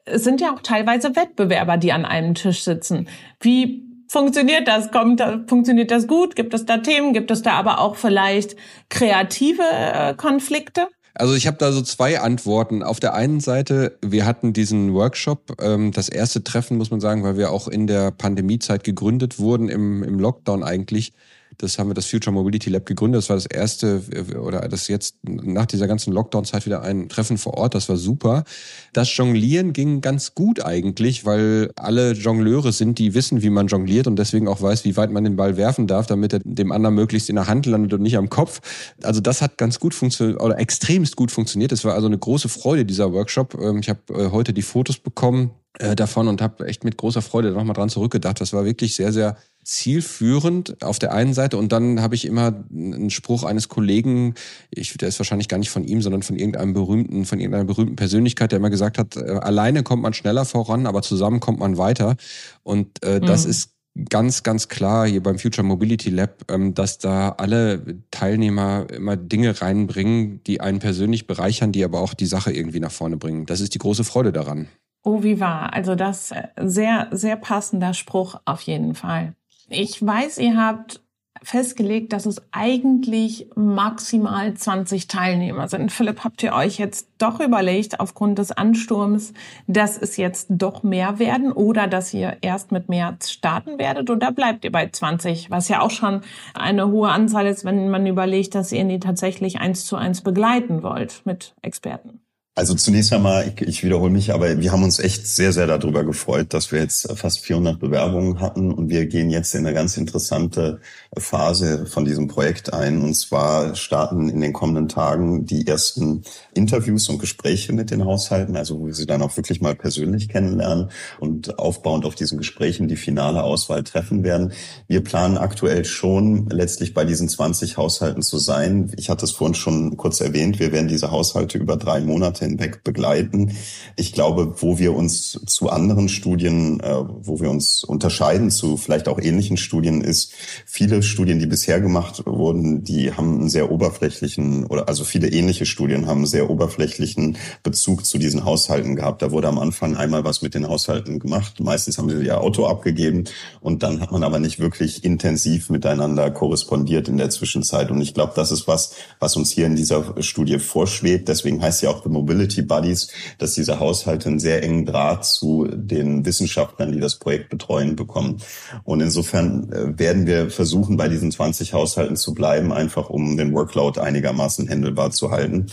es 0.05 0.23
sind 0.23 0.41
ja 0.41 0.53
auch 0.53 0.61
teilweise 0.61 1.17
Wettbewerber, 1.17 1.79
die 1.79 1.93
an 1.93 2.05
einem 2.05 2.37
Tisch 2.37 2.63
sitzen. 2.63 3.09
Wie 3.41 3.86
funktioniert 4.17 4.67
das? 4.67 4.91
Kommt, 4.91 5.23
funktioniert 5.47 5.91
das 5.91 6.07
gut? 6.07 6.37
Gibt 6.37 6.55
es 6.55 6.65
da 6.65 6.79
Themen? 6.79 7.13
Gibt 7.13 7.31
es 7.31 7.43
da 7.43 7.53
aber 7.53 7.81
auch 7.81 7.97
vielleicht 7.97 8.57
kreative 8.89 9.63
äh, 9.63 10.15
Konflikte? 10.15 10.89
Also 11.13 11.35
ich 11.35 11.47
habe 11.47 11.59
da 11.59 11.71
so 11.71 11.83
zwei 11.83 12.21
Antworten. 12.21 12.83
Auf 12.83 12.99
der 12.99 13.15
einen 13.15 13.41
Seite, 13.41 13.99
wir 14.01 14.25
hatten 14.25 14.55
diesen 14.55 14.95
Workshop, 14.95 15.61
ähm, 15.61 15.93
das 15.93 16.09
erste 16.09 16.43
Treffen, 16.43 16.79
muss 16.79 16.91
man 16.91 17.01
sagen, 17.01 17.25
weil 17.25 17.37
wir 17.37 17.51
auch 17.51 17.69
in 17.69 17.87
der 17.87 18.11
Pandemiezeit 18.11 18.85
gegründet 18.85 19.39
wurden, 19.39 19.69
im, 19.69 20.03
im 20.03 20.19
Lockdown 20.19 20.63
eigentlich. 20.65 21.13
Das 21.59 21.79
haben 21.79 21.89
wir 21.89 21.95
das 21.95 22.07
Future 22.07 22.33
Mobility 22.33 22.71
Lab 22.71 22.87
gegründet. 22.87 23.21
Das 23.21 23.29
war 23.29 23.37
das 23.37 23.47
erste 23.47 24.03
oder 24.41 24.69
das 24.69 24.89
jetzt 24.89 25.17
nach 25.23 25.67
dieser 25.67 25.87
ganzen 25.87 26.13
Lockdown-Zeit 26.13 26.67
wieder 26.67 26.83
ein 26.83 27.09
Treffen 27.09 27.39
vor 27.39 27.55
Ort. 27.55 27.75
Das 27.75 27.89
war 27.89 27.97
super. 27.97 28.45
Das 28.93 29.15
Jonglieren 29.17 29.73
ging 29.73 30.01
ganz 30.01 30.35
gut 30.35 30.65
eigentlich, 30.65 31.25
weil 31.25 31.71
alle 31.77 32.13
Jongleure 32.13 32.73
sind, 32.73 32.99
die 32.99 33.15
wissen, 33.15 33.43
wie 33.43 33.51
man 33.51 33.69
jongliert 33.69 34.07
und 34.07 34.17
deswegen 34.17 34.49
auch 34.49 34.61
weiß, 34.61 34.85
wie 34.85 34.97
weit 34.97 35.11
man 35.11 35.25
den 35.25 35.37
Ball 35.37 35.57
werfen 35.57 35.87
darf, 35.87 36.07
damit 36.07 36.33
er 36.33 36.41
dem 36.41 36.73
anderen 36.73 36.95
möglichst 36.95 37.29
in 37.29 37.37
der 37.37 37.47
Hand 37.47 37.67
landet 37.67 37.95
und 37.95 38.03
nicht 38.03 38.17
am 38.17 38.29
Kopf. 38.29 38.61
Also 39.03 39.21
das 39.21 39.43
hat 39.43 39.59
ganz 39.59 39.81
gut 39.81 39.95
funktioniert 39.95 40.41
oder 40.41 40.59
extremst 40.59 41.17
gut 41.17 41.31
funktioniert. 41.31 41.73
Es 41.73 41.85
war 41.85 41.95
also 41.95 42.07
eine 42.07 42.19
große 42.19 42.49
Freude, 42.49 42.85
dieser 42.85 43.13
Workshop. 43.13 43.59
Ähm, 43.61 43.79
ich 43.79 43.89
habe 43.89 44.01
äh, 44.11 44.31
heute 44.31 44.53
die 44.53 44.63
Fotos 44.63 44.99
bekommen 44.99 45.51
äh, 45.79 45.95
davon 45.95 46.29
und 46.29 46.41
habe 46.41 46.67
echt 46.67 46.85
mit 46.85 46.97
großer 46.97 47.23
Freude 47.23 47.51
nochmal 47.51 47.75
dran 47.75 47.89
zurückgedacht. 47.89 48.41
Das 48.41 48.53
war 48.53 48.65
wirklich 48.65 48.95
sehr, 48.95 49.13
sehr 49.13 49.37
zielführend 49.67 50.85
auf 50.85 51.01
der 51.01 51.13
einen 51.13 51.35
Seite 51.35 51.57
und 51.57 51.73
dann 51.73 52.01
habe 52.01 52.15
ich 52.15 52.25
immer 52.25 52.65
einen 52.71 53.11
Spruch 53.11 53.43
eines 53.43 53.69
Kollegen, 53.69 54.35
ich, 54.71 54.97
der 54.97 55.09
ist 55.09 55.19
wahrscheinlich 55.19 55.49
gar 55.49 55.59
nicht 55.59 55.71
von 55.71 55.83
ihm, 55.83 56.03
sondern 56.03 56.23
von 56.23 56.37
irgendeinem 56.37 56.73
berühmten, 56.73 57.25
von 57.25 57.41
irgendeiner 57.41 57.65
berühmten 57.65 57.97
Persönlichkeit, 57.97 58.53
der 58.53 58.59
immer 58.59 58.71
gesagt 58.71 58.97
hat, 58.97 59.17
äh, 59.17 59.23
alleine 59.23 59.83
kommt 59.83 60.03
man 60.03 60.15
schneller 60.15 60.45
voran, 60.45 60.87
aber 60.87 61.03
zusammen 61.03 61.41
kommt 61.41 61.59
man 61.59 61.79
weiter. 61.79 62.17
Und 62.63 63.03
äh, 63.03 63.21
das 63.21 63.45
mhm. 63.45 63.51
ist 63.51 63.71
ganz, 64.09 64.45
ganz 64.45 64.69
klar 64.69 65.09
hier 65.09 65.21
beim 65.21 65.37
Future 65.37 65.67
Mobility 65.67 66.11
Lab, 66.11 66.45
ähm, 66.49 66.75
dass 66.75 66.99
da 66.99 67.31
alle 67.31 67.99
Teilnehmer 68.13 68.87
immer 68.93 69.17
Dinge 69.17 69.61
reinbringen, 69.61 70.45
die 70.45 70.61
einen 70.61 70.79
persönlich 70.79 71.27
bereichern, 71.27 71.73
die 71.73 71.85
aber 71.85 72.01
auch 72.01 72.15
die 72.15 72.27
Sache 72.27 72.53
irgendwie 72.53 72.79
nach 72.81 72.93
vorne 72.93 73.17
bringen. 73.17 73.47
Das 73.47 73.61
ist 73.61 73.75
die 73.75 73.79
große 73.79 74.05
Freude 74.05 74.33
daran. 74.33 74.69
Oh, 75.03 75.25
wie 75.25 75.41
wahr. 75.41 75.73
Also 75.73 75.97
das 75.97 76.31
äh, 76.31 76.45
sehr, 76.59 77.09
sehr 77.11 77.35
passender 77.35 77.95
Spruch 77.95 78.37
auf 78.45 78.61
jeden 78.61 78.95
Fall. 78.95 79.35
Ich 79.69 80.05
weiß, 80.05 80.39
ihr 80.39 80.57
habt 80.57 81.01
festgelegt, 81.43 82.13
dass 82.13 82.27
es 82.27 82.43
eigentlich 82.51 83.51
maximal 83.55 84.55
20 84.55 85.07
Teilnehmer 85.07 85.69
sind. 85.69 85.93
Philipp, 85.93 86.25
habt 86.25 86.43
ihr 86.43 86.53
euch 86.53 86.79
jetzt 86.79 87.09
doch 87.19 87.41
überlegt, 87.41 88.01
aufgrund 88.01 88.39
des 88.39 88.53
Ansturms, 88.53 89.33
dass 89.67 89.97
es 89.97 90.17
jetzt 90.17 90.49
doch 90.51 90.83
mehr 90.83 91.19
werden 91.19 91.53
oder 91.53 91.87
dass 91.87 92.13
ihr 92.15 92.39
erst 92.41 92.73
mit 92.73 92.89
März 92.89 93.31
starten 93.31 93.79
werdet 93.79 94.11
oder 94.11 94.33
bleibt 94.33 94.65
ihr 94.65 94.73
bei 94.73 94.89
20, 94.89 95.51
was 95.51 95.69
ja 95.69 95.81
auch 95.83 95.91
schon 95.91 96.23
eine 96.55 96.89
hohe 96.89 97.11
Anzahl 97.11 97.47
ist, 97.47 97.65
wenn 97.65 97.91
man 97.91 98.07
überlegt, 98.07 98.55
dass 98.55 98.73
ihr 98.73 98.85
die 98.85 99.01
tatsächlich 99.01 99.61
eins 99.61 99.85
zu 99.85 99.97
eins 99.97 100.23
begleiten 100.23 100.83
wollt 100.83 101.23
mit 101.25 101.55
Experten? 101.63 102.26
Also 102.59 102.75
zunächst 102.75 103.13
einmal, 103.13 103.53
ich, 103.55 103.61
ich 103.69 103.85
wiederhole 103.85 104.11
mich, 104.11 104.33
aber 104.33 104.59
wir 104.59 104.73
haben 104.73 104.83
uns 104.83 104.99
echt 104.99 105.27
sehr, 105.27 105.53
sehr 105.53 105.67
darüber 105.67 106.05
gefreut, 106.05 106.55
dass 106.55 106.73
wir 106.73 106.81
jetzt 106.81 107.07
fast 107.15 107.41
400 107.41 107.79
Bewerbungen 107.79 108.41
hatten 108.41 108.73
und 108.73 108.89
wir 108.89 109.05
gehen 109.05 109.29
jetzt 109.29 109.55
in 109.55 109.67
eine 109.67 109.75
ganz 109.75 109.99
interessante 109.99 110.81
Phase 111.19 111.85
von 111.85 112.07
diesem 112.07 112.29
Projekt 112.29 112.73
ein. 112.73 113.03
Und 113.03 113.13
zwar 113.13 113.75
starten 113.75 114.31
in 114.31 114.41
den 114.41 114.55
kommenden 114.55 114.89
Tagen 114.89 115.45
die 115.45 115.67
ersten 115.67 116.23
Interviews 116.55 117.11
und 117.11 117.19
Gespräche 117.19 117.75
mit 117.75 117.91
den 117.91 118.07
Haushalten, 118.07 118.57
also 118.57 118.81
wo 118.81 118.87
wir 118.87 118.95
sie 118.95 119.05
dann 119.05 119.21
auch 119.21 119.37
wirklich 119.37 119.61
mal 119.61 119.75
persönlich 119.75 120.31
kennenlernen 120.31 120.89
und 121.21 121.59
aufbauend 121.59 122.07
auf 122.07 122.15
diesen 122.15 122.39
Gesprächen 122.39 122.89
die 122.89 122.97
finale 122.97 123.43
Auswahl 123.43 123.85
treffen 123.85 124.25
werden. 124.25 124.53
Wir 124.89 125.05
planen 125.05 125.37
aktuell 125.37 125.85
schon 125.85 126.49
letztlich 126.49 126.95
bei 126.95 127.05
diesen 127.05 127.29
20 127.29 127.77
Haushalten 127.77 128.23
zu 128.23 128.39
sein. 128.39 128.93
Ich 128.97 129.11
hatte 129.11 129.27
es 129.27 129.33
vorhin 129.33 129.55
schon 129.55 129.99
kurz 129.99 130.23
erwähnt, 130.23 130.59
wir 130.59 130.73
werden 130.73 130.89
diese 130.89 131.11
Haushalte 131.11 131.59
über 131.59 131.77
drei 131.77 132.01
Monate 132.01 132.46
hinweg 132.47 132.85
begleiten. 132.85 133.53
Ich 133.97 134.13
glaube, 134.13 134.55
wo 134.59 134.79
wir 134.79 134.95
uns 134.95 135.41
zu 135.47 135.71
anderen 135.71 136.09
Studien, 136.09 136.81
äh, 136.81 136.95
wo 137.23 137.41
wir 137.41 137.51
uns 137.51 137.85
unterscheiden 137.85 138.51
zu 138.51 138.77
vielleicht 138.77 139.09
auch 139.09 139.21
ähnlichen 139.21 139.57
Studien, 139.57 140.01
ist 140.01 140.33
viele 140.65 141.03
Studien, 141.03 141.39
die 141.39 141.47
bisher 141.47 141.81
gemacht 141.81 142.23
wurden, 142.27 142.85
die 142.85 143.13
haben 143.13 143.41
einen 143.41 143.49
sehr 143.49 143.71
oberflächlichen 143.71 144.67
oder 144.67 144.89
also 144.89 145.05
viele 145.05 145.29
ähnliche 145.29 145.67
Studien 145.67 146.07
haben 146.07 146.19
einen 146.19 146.27
sehr 146.27 146.51
oberflächlichen 146.51 147.37
Bezug 147.63 148.07
zu 148.07 148.19
diesen 148.19 148.45
Haushalten 148.45 148.97
gehabt. 148.97 149.23
Da 149.23 149.31
wurde 149.31 149.49
am 149.49 149.59
Anfang 149.59 149.97
einmal 149.97 150.25
was 150.25 150.43
mit 150.43 150.55
den 150.55 150.69
Haushalten 150.69 151.19
gemacht. 151.19 151.61
Meistens 151.61 151.99
haben 151.99 152.09
sie 152.09 152.25
ihr 152.25 152.41
Auto 152.41 152.67
abgegeben 152.67 153.25
und 153.61 153.83
dann 153.83 154.01
hat 154.01 154.13
man 154.13 154.23
aber 154.23 154.39
nicht 154.39 154.59
wirklich 154.59 155.05
intensiv 155.05 155.71
miteinander 155.71 156.31
korrespondiert 156.31 157.09
in 157.09 157.17
der 157.17 157.31
Zwischenzeit. 157.31 157.91
Und 157.91 158.01
ich 158.01 158.15
glaube, 158.15 158.33
das 158.37 158.53
ist 158.53 158.69
was, 158.69 158.93
was 159.19 159.37
uns 159.37 159.51
hier 159.51 159.67
in 159.67 159.77
dieser 159.77 160.23
Studie 160.23 160.59
vorschwebt. 160.59 161.29
Deswegen 161.29 161.63
heißt 161.63 161.83
ja 161.83 161.91
auch 161.91 162.03
The 162.03 162.09
Mobility 162.09 162.36
Mobility 162.37 162.63
Buddies, 162.63 163.09
dass 163.39 163.55
diese 163.55 163.81
Haushalte 163.81 164.29
einen 164.29 164.39
sehr 164.39 164.63
engen 164.63 164.85
Draht 164.85 165.25
zu 165.25 165.67
den 165.73 166.25
Wissenschaftlern, 166.27 166.93
die 166.93 167.01
das 167.01 167.17
Projekt 167.17 167.49
betreuen, 167.49 167.97
bekommen. 167.97 168.39
Und 168.85 169.01
insofern 169.01 169.73
äh, 169.73 169.99
werden 169.99 170.27
wir 170.27 170.51
versuchen, 170.51 170.97
bei 170.97 171.09
diesen 171.09 171.33
20 171.33 171.73
Haushalten 171.73 172.17
zu 172.17 172.35
bleiben, 172.35 172.73
einfach 172.73 173.09
um 173.09 173.37
den 173.37 173.55
Workload 173.55 174.01
einigermaßen 174.01 174.69
händelbar 174.69 175.11
zu 175.11 175.31
halten. 175.31 175.67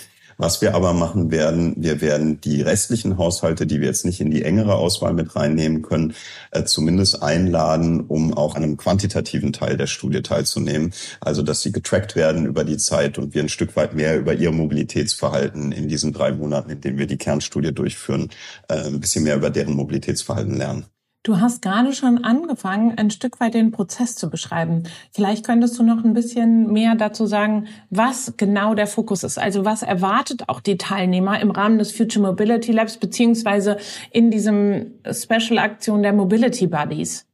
Was 0.43 0.61
wir 0.61 0.75
aber 0.75 0.91
machen 0.91 1.31
werden, 1.31 1.73
wir 1.77 2.01
werden 2.01 2.41
die 2.41 2.61
restlichen 2.61 3.17
Haushalte, 3.17 3.65
die 3.65 3.79
wir 3.79 3.87
jetzt 3.87 4.03
nicht 4.03 4.19
in 4.19 4.29
die 4.29 4.43
engere 4.43 4.75
Auswahl 4.75 5.13
mit 5.13 5.37
reinnehmen 5.37 5.83
können, 5.83 6.15
äh, 6.51 6.65
zumindest 6.65 7.23
einladen, 7.23 8.01
um 8.01 8.33
auch 8.33 8.55
an 8.55 8.63
einem 8.63 8.75
quantitativen 8.75 9.53
Teil 9.53 9.77
der 9.77 9.87
Studie 9.87 10.21
teilzunehmen. 10.21 10.91
Also, 11.21 11.43
dass 11.43 11.61
sie 11.61 11.71
getrackt 11.71 12.17
werden 12.17 12.45
über 12.45 12.65
die 12.65 12.75
Zeit 12.75 13.17
und 13.17 13.33
wir 13.33 13.41
ein 13.41 13.47
Stück 13.47 13.77
weit 13.77 13.95
mehr 13.95 14.19
über 14.19 14.33
ihr 14.33 14.51
Mobilitätsverhalten 14.51 15.71
in 15.71 15.87
diesen 15.87 16.11
drei 16.11 16.33
Monaten, 16.33 16.71
in 16.71 16.81
denen 16.81 16.97
wir 16.97 17.07
die 17.07 17.17
Kernstudie 17.17 17.73
durchführen, 17.73 18.29
äh, 18.67 18.87
ein 18.87 18.99
bisschen 18.99 19.23
mehr 19.23 19.37
über 19.37 19.49
deren 19.49 19.75
Mobilitätsverhalten 19.75 20.57
lernen. 20.57 20.92
Du 21.23 21.39
hast 21.39 21.61
gerade 21.61 21.93
schon 21.93 22.25
angefangen, 22.25 22.97
ein 22.97 23.09
Stück 23.09 23.39
weit 23.39 23.53
den 23.53 23.71
Prozess 23.71 24.17
zu 24.17 24.29
beschreiben. 24.29 24.83
Vielleicht 25.11 25.45
könntest 25.45 25.79
du 25.79 25.83
noch 25.83 26.03
ein 26.03 26.13
bisschen 26.13 26.73
mehr 26.73 26.95
dazu 26.95 27.25
sagen, 27.25 27.67
was 27.89 28.33
genau 28.35 28.73
der 28.73 28.87
Fokus 28.87 29.23
ist. 29.23 29.39
Also 29.39 29.63
was 29.63 29.83
erwartet 29.83 30.49
auch 30.49 30.59
die 30.59 30.77
Teilnehmer 30.77 31.39
im 31.39 31.51
Rahmen 31.51 31.77
des 31.79 31.95
Future 31.95 32.25
Mobility 32.25 32.73
Labs 32.73 32.97
beziehungsweise 32.97 33.77
in 34.11 34.31
diesem 34.31 34.95
Special 35.09 35.59
Aktion 35.59 36.03
der 36.03 36.11
Mobility 36.11 36.67
Buddies? 36.67 37.25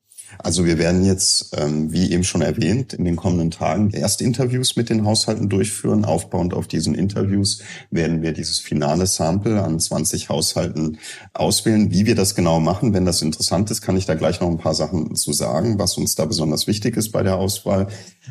Also 0.41 0.65
wir 0.65 0.77
werden 0.77 1.03
jetzt, 1.03 1.53
ähm, 1.57 1.91
wie 1.91 2.11
eben 2.11 2.23
schon 2.23 2.41
erwähnt, 2.41 2.93
in 2.93 3.03
den 3.03 3.17
kommenden 3.17 3.51
Tagen 3.51 3.91
erste 3.91 4.23
Interviews 4.23 4.77
mit 4.77 4.89
den 4.89 5.05
Haushalten 5.05 5.49
durchführen. 5.49 6.05
Aufbauend 6.05 6.53
auf 6.53 6.65
diesen 6.65 6.95
Interviews 6.95 7.61
werden 7.91 8.21
wir 8.21 8.31
dieses 8.31 8.59
finale 8.59 9.05
Sample 9.05 9.61
an 9.61 9.81
20 9.81 10.29
Haushalten 10.29 10.97
auswählen. 11.33 11.91
Wie 11.91 12.05
wir 12.05 12.15
das 12.15 12.35
genau 12.35 12.61
machen, 12.61 12.93
wenn 12.93 13.05
das 13.05 13.21
interessant 13.21 13.69
ist, 13.69 13.81
kann 13.81 13.97
ich 13.97 14.05
da 14.05 14.15
gleich 14.15 14.39
noch 14.39 14.47
ein 14.47 14.57
paar 14.57 14.75
Sachen 14.75 15.13
zu 15.15 15.33
sagen, 15.33 15.77
was 15.77 15.97
uns 15.97 16.15
da 16.15 16.23
besonders 16.23 16.67
wichtig 16.67 16.95
ist 16.95 17.11
bei 17.11 17.21
der 17.21 17.35
Auswahl. 17.35 17.87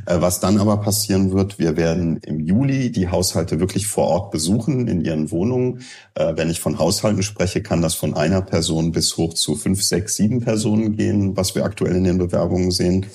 Äh, 0.07 0.21
was 0.21 0.41
dann 0.41 0.59
aber 0.59 0.79
passieren 0.79 1.33
wird, 1.33 1.59
wir 1.59 1.77
werden 1.77 2.19
im 2.19 2.41
Juli 2.41 2.91
die 2.91 3.09
Haushalte 3.09 3.61
wirklich 3.61 3.87
vor 3.87 4.09
Ort 4.09 4.31
besuchen 4.31 4.89
in 4.89 5.05
ihren 5.05 5.31
Wohnungen. 5.31 5.81
Äh, 6.15 6.35
wenn 6.37 6.51
ich 6.51 6.61
von 6.61 6.79
Haushalten 6.79 7.23
spreche, 7.23 7.63
kann 7.63 7.83
das 7.83 7.95
von 7.95 8.15
einer 8.15 8.43
Person 8.43 8.93
bis 8.93 9.17
hoch 9.17 9.35
zu 9.35 9.55
fünf, 9.55 9.83
sechs, 9.83 10.17
sieben 10.17 10.41
Personen 10.41 10.97
gehen, 10.97 11.37
was 11.37 11.55
wir 11.55 11.65
aktuell 11.65 11.97
in 11.97 12.05
den 12.05 12.19
Bewerbungen 12.19 12.71
sehen. 12.71 13.07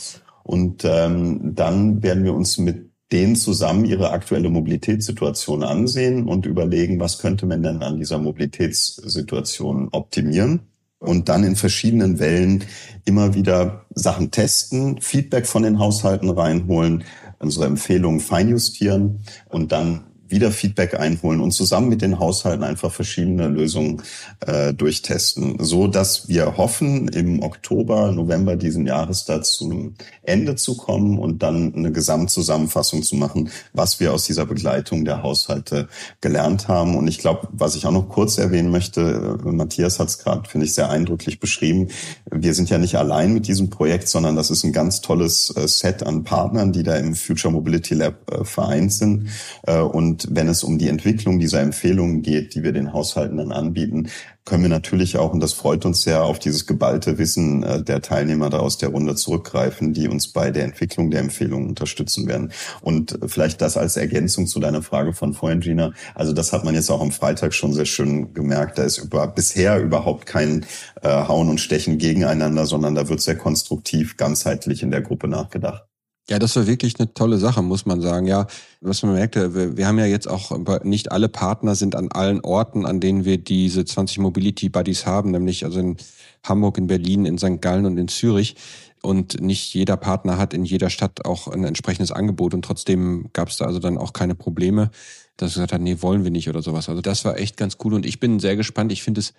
Und 0.44 0.84
ähm, 0.86 1.56
dann 1.56 2.04
werden 2.04 2.24
wir 2.24 2.34
uns 2.34 2.58
mit 2.58 2.92
denen 3.12 3.36
zusammen 3.36 3.86
ihre 3.86 4.12
aktuelle 4.12 4.50
Mobilitätssituation 4.50 5.64
ansehen 5.64 6.28
und 6.28 6.46
überlegen, 6.46 7.00
was 7.00 7.20
könnte 7.20 7.46
man 7.46 7.62
denn 7.62 7.84
an 7.84 7.98
dieser 7.98 8.18
Mobilitätssituation 8.18 9.90
optimieren 9.92 10.73
und 11.04 11.30
dann 11.30 11.44
in 11.44 11.56
verschiedenen 11.56 12.20
Wellen 12.20 12.64
immer 13.06 13.34
wieder 13.34 13.86
Sachen 13.94 14.32
testen, 14.32 15.02
Feedback 15.02 15.46
von 15.46 15.64
den 15.64 15.78
Haushalten 15.80 16.30
reinholen, 16.30 17.04
unsere 17.40 17.66
Empfehlungen 17.66 18.22
feinjustieren 18.22 19.20
und 19.50 19.72
dann 19.72 20.06
wieder 20.34 20.52
Feedback 20.52 21.00
einholen 21.00 21.40
und 21.40 21.52
zusammen 21.52 21.90
mit 21.90 22.02
den 22.02 22.20
Haushalten 22.20 22.64
einfach 22.64 22.92
verschiedene 22.92 23.48
Lösungen 23.48 24.02
äh, 24.46 24.74
durchtesten, 24.74 25.58
so 25.60 25.88
dass 25.88 26.28
wir 26.28 26.58
hoffen, 26.58 27.08
im 27.08 27.42
Oktober, 27.44 28.12
November 28.12 28.56
diesen 28.56 28.88
Jahres 28.88 29.26
da 29.26 29.42
zum 29.42 29.94
Ende 30.24 30.56
zu 30.56 30.76
kommen 30.76 31.20
und 31.20 31.44
dann 31.44 31.74
eine 31.76 31.92
Gesamtzusammenfassung 31.92 33.04
zu 33.04 33.16
machen, 33.16 33.50
was 33.74 34.00
wir 34.00 34.12
aus 34.12 34.26
dieser 34.26 34.46
Begleitung 34.46 35.06
der 35.06 35.22
Haushalte 35.22 35.88
gelernt 36.20 36.68
haben. 36.68 36.96
Und 36.96 37.08
ich 37.08 37.20
glaube, 37.20 37.48
was 37.52 37.76
ich 37.76 37.86
auch 37.86 37.92
noch 37.92 38.10
kurz 38.10 38.38
erwähnen 38.38 38.72
möchte, 38.72 39.38
äh, 39.46 39.52
Matthias 39.52 40.00
hat 40.00 40.10
es 40.10 40.18
gerade, 40.18 40.50
finde 40.50 40.66
ich, 40.66 40.74
sehr 40.74 40.90
eindrücklich 40.90 41.40
beschrieben. 41.40 41.90
Wir 42.30 42.56
sind 42.56 42.70
ja 42.70 42.80
nicht 42.80 42.96
allein 42.96 43.34
mit 43.34 43.48
diesem 43.48 43.70
Projekt, 43.70 44.08
sondern 44.08 44.36
das 44.36 44.50
ist 44.50 44.64
ein 44.64 44.74
ganz 44.74 45.02
tolles 45.02 45.54
äh, 45.56 45.68
Set 45.68 46.04
an 46.04 46.24
Partnern, 46.24 46.74
die 46.74 46.84
da 46.84 46.96
im 46.96 47.14
Future 47.14 47.54
Mobility 47.54 47.94
Lab 47.94 48.16
äh, 48.32 48.44
vereint 48.44 48.94
sind. 48.94 49.30
Äh, 49.68 49.80
und 49.80 50.23
wenn 50.32 50.48
es 50.48 50.64
um 50.64 50.78
die 50.78 50.88
Entwicklung 50.88 51.40
dieser 51.40 51.62
Empfehlungen 51.62 52.22
geht, 52.22 52.56
die 52.56 52.64
wir 52.64 52.72
den 52.72 52.94
Haushalten 52.94 53.38
dann 53.38 53.52
anbieten, 53.52 54.10
können 54.46 54.64
wir 54.64 54.70
natürlich 54.70 55.18
auch, 55.18 55.32
und 55.32 55.40
das 55.40 55.54
freut 55.54 55.86
uns 55.86 56.02
sehr, 56.02 56.24
auf 56.24 56.38
dieses 56.38 56.68
geballte 56.68 57.18
Wissen 57.18 57.64
äh, 57.64 57.82
der 57.82 58.02
Teilnehmer 58.02 58.50
da 58.50 58.60
aus 58.60 58.78
der 58.78 58.90
Runde 58.90 59.16
zurückgreifen, 59.16 59.94
die 59.94 60.10
uns 60.10 60.28
bei 60.28 60.52
der 60.52 60.66
Entwicklung 60.66 61.12
der 61.12 61.22
Empfehlungen 61.22 61.70
unterstützen 61.70 62.28
werden. 62.28 62.52
Und 62.82 63.18
vielleicht 63.26 63.62
das 63.62 63.78
als 63.78 63.96
Ergänzung 63.96 64.48
zu 64.48 64.60
deiner 64.60 64.82
Frage 64.82 65.14
von 65.14 65.34
vorhin, 65.34 65.62
Gina. 65.62 65.94
Also 66.14 66.34
das 66.34 66.52
hat 66.52 66.66
man 66.66 66.76
jetzt 66.76 66.90
auch 66.90 67.02
am 67.02 67.12
Freitag 67.12 67.54
schon 67.54 67.74
sehr 67.74 67.86
schön 67.86 68.34
gemerkt. 68.34 68.78
Da 68.78 68.84
ist 68.84 68.98
über, 68.98 69.28
bisher 69.28 69.80
überhaupt 69.82 70.26
kein 70.26 70.66
äh, 71.02 71.10
Hauen 71.10 71.50
und 71.50 71.62
Stechen 71.62 71.98
gegeneinander, 71.98 72.66
sondern 72.66 72.96
da 72.96 73.08
wird 73.08 73.22
sehr 73.22 73.38
konstruktiv, 73.38 74.18
ganzheitlich 74.18 74.84
in 74.84 74.92
der 74.92 75.02
Gruppe 75.02 75.30
nachgedacht. 75.30 75.84
Ja, 76.30 76.40
das 76.40 76.56
war 76.56 76.68
wirklich 76.68 76.98
eine 77.00 77.14
tolle 77.14 77.38
Sache, 77.38 77.62
muss 77.62 77.86
man 77.86 78.00
sagen. 78.00 78.28
Ja, 78.28 78.48
was 78.80 79.04
man 79.04 79.14
merkte, 79.14 79.54
wir, 79.54 79.76
wir 79.76 79.88
haben 79.88 80.00
ja 80.00 80.06
jetzt 80.06 80.30
auch, 80.30 80.58
nicht 80.84 81.12
alle 81.12 81.28
Partner 81.28 81.76
sind 81.76 81.96
an 81.96 82.12
allen 82.12 82.40
Orten, 82.42 82.86
an 82.86 83.02
denen 83.02 83.26
wir 83.26 83.38
diese 83.38 83.84
20 83.84 84.20
Mobility 84.20 84.70
Buddies 84.70 85.06
haben, 85.06 85.32
nämlich 85.32 85.66
also 85.66 85.82
in 85.82 85.98
Hamburg, 86.44 86.78
in 86.78 86.88
Berlin, 86.88 87.26
in 87.26 87.38
St. 87.38 87.62
Gallen 87.62 87.86
und 87.86 87.98
in 87.98 88.08
Zürich. 88.08 88.56
Und 89.02 89.42
nicht 89.42 89.74
jeder 89.74 89.98
Partner 89.98 90.38
hat 90.38 90.54
in 90.54 90.64
jeder 90.64 90.90
Stadt 90.90 91.26
auch 91.26 91.50
ein 91.50 91.66
entsprechendes 91.66 92.14
Angebot. 92.14 92.54
Und 92.54 92.64
trotzdem 92.64 93.30
gab 93.34 93.50
es 93.50 93.58
da 93.58 93.66
also 93.66 93.80
dann 93.80 93.98
auch 93.98 94.14
keine 94.14 94.34
Probleme, 94.34 94.92
dass 95.36 95.56
gesagt 95.56 95.74
hat, 95.74 95.82
nee, 95.82 95.98
wollen 96.00 96.24
wir 96.24 96.32
nicht 96.32 96.48
oder 96.48 96.62
sowas. 96.62 96.88
Also 96.88 97.02
das 97.02 97.26
war 97.26 97.38
echt 97.38 97.58
ganz 97.58 97.78
cool. 97.84 97.96
Und 97.96 98.06
ich 98.06 98.22
bin 98.22 98.40
sehr 98.40 98.56
gespannt. 98.56 98.94
Ich 98.94 99.04
finde 99.04 99.20
es 99.20 99.34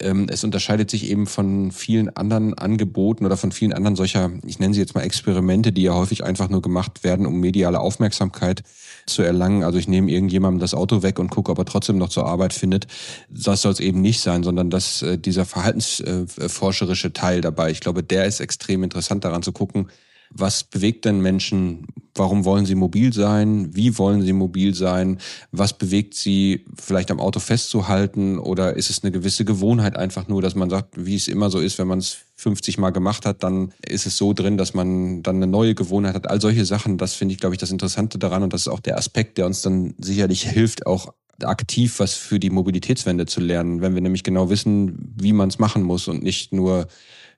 es 0.00 0.44
unterscheidet 0.44 0.90
sich 0.90 1.10
eben 1.10 1.26
von 1.26 1.72
vielen 1.72 2.14
anderen 2.16 2.54
Angeboten 2.54 3.26
oder 3.26 3.36
von 3.36 3.52
vielen 3.52 3.72
anderen 3.72 3.96
solcher, 3.96 4.30
ich 4.46 4.58
nenne 4.58 4.74
sie 4.74 4.80
jetzt 4.80 4.94
mal 4.94 5.02
Experimente, 5.02 5.72
die 5.72 5.82
ja 5.82 5.94
häufig 5.94 6.24
einfach 6.24 6.48
nur 6.48 6.62
gemacht 6.62 7.04
werden, 7.04 7.26
um 7.26 7.40
mediale 7.40 7.80
Aufmerksamkeit 7.80 8.62
zu 9.06 9.22
erlangen. 9.22 9.64
Also 9.64 9.78
ich 9.78 9.88
nehme 9.88 10.10
irgendjemandem 10.10 10.60
das 10.60 10.74
Auto 10.74 11.02
weg 11.02 11.18
und 11.18 11.30
gucke, 11.30 11.50
ob 11.50 11.58
er 11.58 11.64
trotzdem 11.64 11.98
noch 11.98 12.10
zur 12.10 12.26
Arbeit 12.26 12.52
findet. 12.52 12.86
Das 13.28 13.62
soll 13.62 13.72
es 13.72 13.80
eben 13.80 14.00
nicht 14.00 14.20
sein, 14.20 14.42
sondern 14.42 14.70
dass 14.70 15.02
äh, 15.02 15.18
dieser 15.18 15.44
verhaltensforscherische 15.44 17.12
Teil 17.12 17.40
dabei, 17.40 17.70
ich 17.70 17.80
glaube, 17.80 18.02
der 18.02 18.26
ist 18.26 18.40
extrem 18.40 18.82
interessant 18.82 19.24
daran 19.24 19.42
zu 19.42 19.52
gucken, 19.52 19.88
was 20.30 20.64
bewegt 20.64 21.04
denn 21.04 21.20
Menschen? 21.20 21.86
Warum 22.14 22.44
wollen 22.44 22.66
sie 22.66 22.74
mobil 22.74 23.12
sein? 23.12 23.74
Wie 23.74 23.96
wollen 23.98 24.22
sie 24.22 24.32
mobil 24.32 24.74
sein? 24.74 25.18
Was 25.52 25.76
bewegt 25.76 26.14
sie 26.14 26.64
vielleicht 26.76 27.10
am 27.10 27.20
Auto 27.20 27.40
festzuhalten? 27.40 28.38
Oder 28.38 28.74
ist 28.74 28.90
es 28.90 29.02
eine 29.02 29.12
gewisse 29.12 29.44
Gewohnheit 29.44 29.96
einfach 29.96 30.28
nur, 30.28 30.42
dass 30.42 30.54
man 30.54 30.70
sagt, 30.70 30.94
wie 30.96 31.14
es 31.14 31.28
immer 31.28 31.50
so 31.50 31.60
ist, 31.60 31.78
wenn 31.78 31.88
man 31.88 32.00
es 32.00 32.18
50 32.36 32.78
Mal 32.78 32.90
gemacht 32.90 33.26
hat, 33.26 33.42
dann 33.42 33.72
ist 33.86 34.06
es 34.06 34.16
so 34.16 34.32
drin, 34.32 34.56
dass 34.56 34.74
man 34.74 35.22
dann 35.22 35.36
eine 35.36 35.46
neue 35.46 35.74
Gewohnheit 35.74 36.14
hat. 36.14 36.30
All 36.30 36.40
solche 36.40 36.64
Sachen, 36.64 36.98
das 36.98 37.14
finde 37.14 37.34
ich, 37.34 37.40
glaube 37.40 37.54
ich, 37.54 37.60
das 37.60 37.70
Interessante 37.70 38.18
daran. 38.18 38.42
Und 38.42 38.52
das 38.52 38.62
ist 38.62 38.68
auch 38.68 38.80
der 38.80 38.98
Aspekt, 38.98 39.38
der 39.38 39.46
uns 39.46 39.62
dann 39.62 39.94
sicherlich 39.98 40.42
hilft, 40.48 40.86
auch 40.86 41.12
aktiv 41.44 42.00
was 42.00 42.14
für 42.14 42.40
die 42.40 42.50
Mobilitätswende 42.50 43.26
zu 43.26 43.40
lernen, 43.40 43.80
wenn 43.80 43.94
wir 43.94 44.00
nämlich 44.00 44.24
genau 44.24 44.50
wissen, 44.50 45.14
wie 45.16 45.32
man 45.32 45.48
es 45.48 45.58
machen 45.58 45.82
muss 45.82 46.08
und 46.08 46.22
nicht 46.22 46.52
nur 46.52 46.88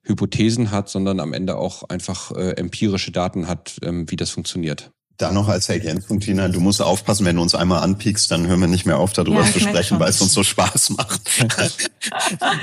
Hypothesen 0.03 0.71
hat, 0.71 0.89
sondern 0.89 1.21
am 1.21 1.33
Ende 1.33 1.57
auch 1.57 1.85
einfach 1.89 2.33
äh, 2.33 2.53
empirische 2.53 3.13
Daten 3.13 3.49
hat, 3.49 3.77
ähm, 3.83 4.11
wie 4.11 4.17
das 4.17 4.31
funktioniert. 4.31 4.91
Da 5.21 5.33
noch 5.33 5.49
als 5.49 5.69
Ergänzung, 5.69 6.19
Tina, 6.21 6.49
du 6.49 6.61
musst 6.61 6.81
aufpassen, 6.81 7.27
wenn 7.27 7.37
du 7.37 7.43
uns 7.43 7.55
einmal 7.55 7.83
anpiekst, 7.83 8.31
dann 8.31 8.47
hören 8.47 8.61
wir 8.61 8.69
nicht 8.69 8.87
mehr 8.87 8.97
auf, 8.97 9.13
darüber 9.13 9.45
ja, 9.45 9.53
zu 9.53 9.61
sprechen, 9.61 10.01
weil 10.01 10.09
es 10.09 10.23
uns 10.23 10.33
so 10.33 10.43
Spaß 10.43 10.91
macht. 10.91 11.21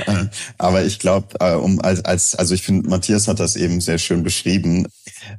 Äh, 0.08 0.26
aber 0.58 0.84
ich 0.84 0.98
glaube, 0.98 1.36
äh, 1.40 1.54
um 1.54 1.80
als, 1.80 2.04
als 2.04 2.34
also 2.36 2.56
ich 2.56 2.64
finde, 2.64 2.90
Matthias 2.90 3.28
hat 3.28 3.40
das 3.40 3.56
eben 3.56 3.82
sehr 3.82 4.00
schön 4.00 4.24
beschrieben. 4.24 4.88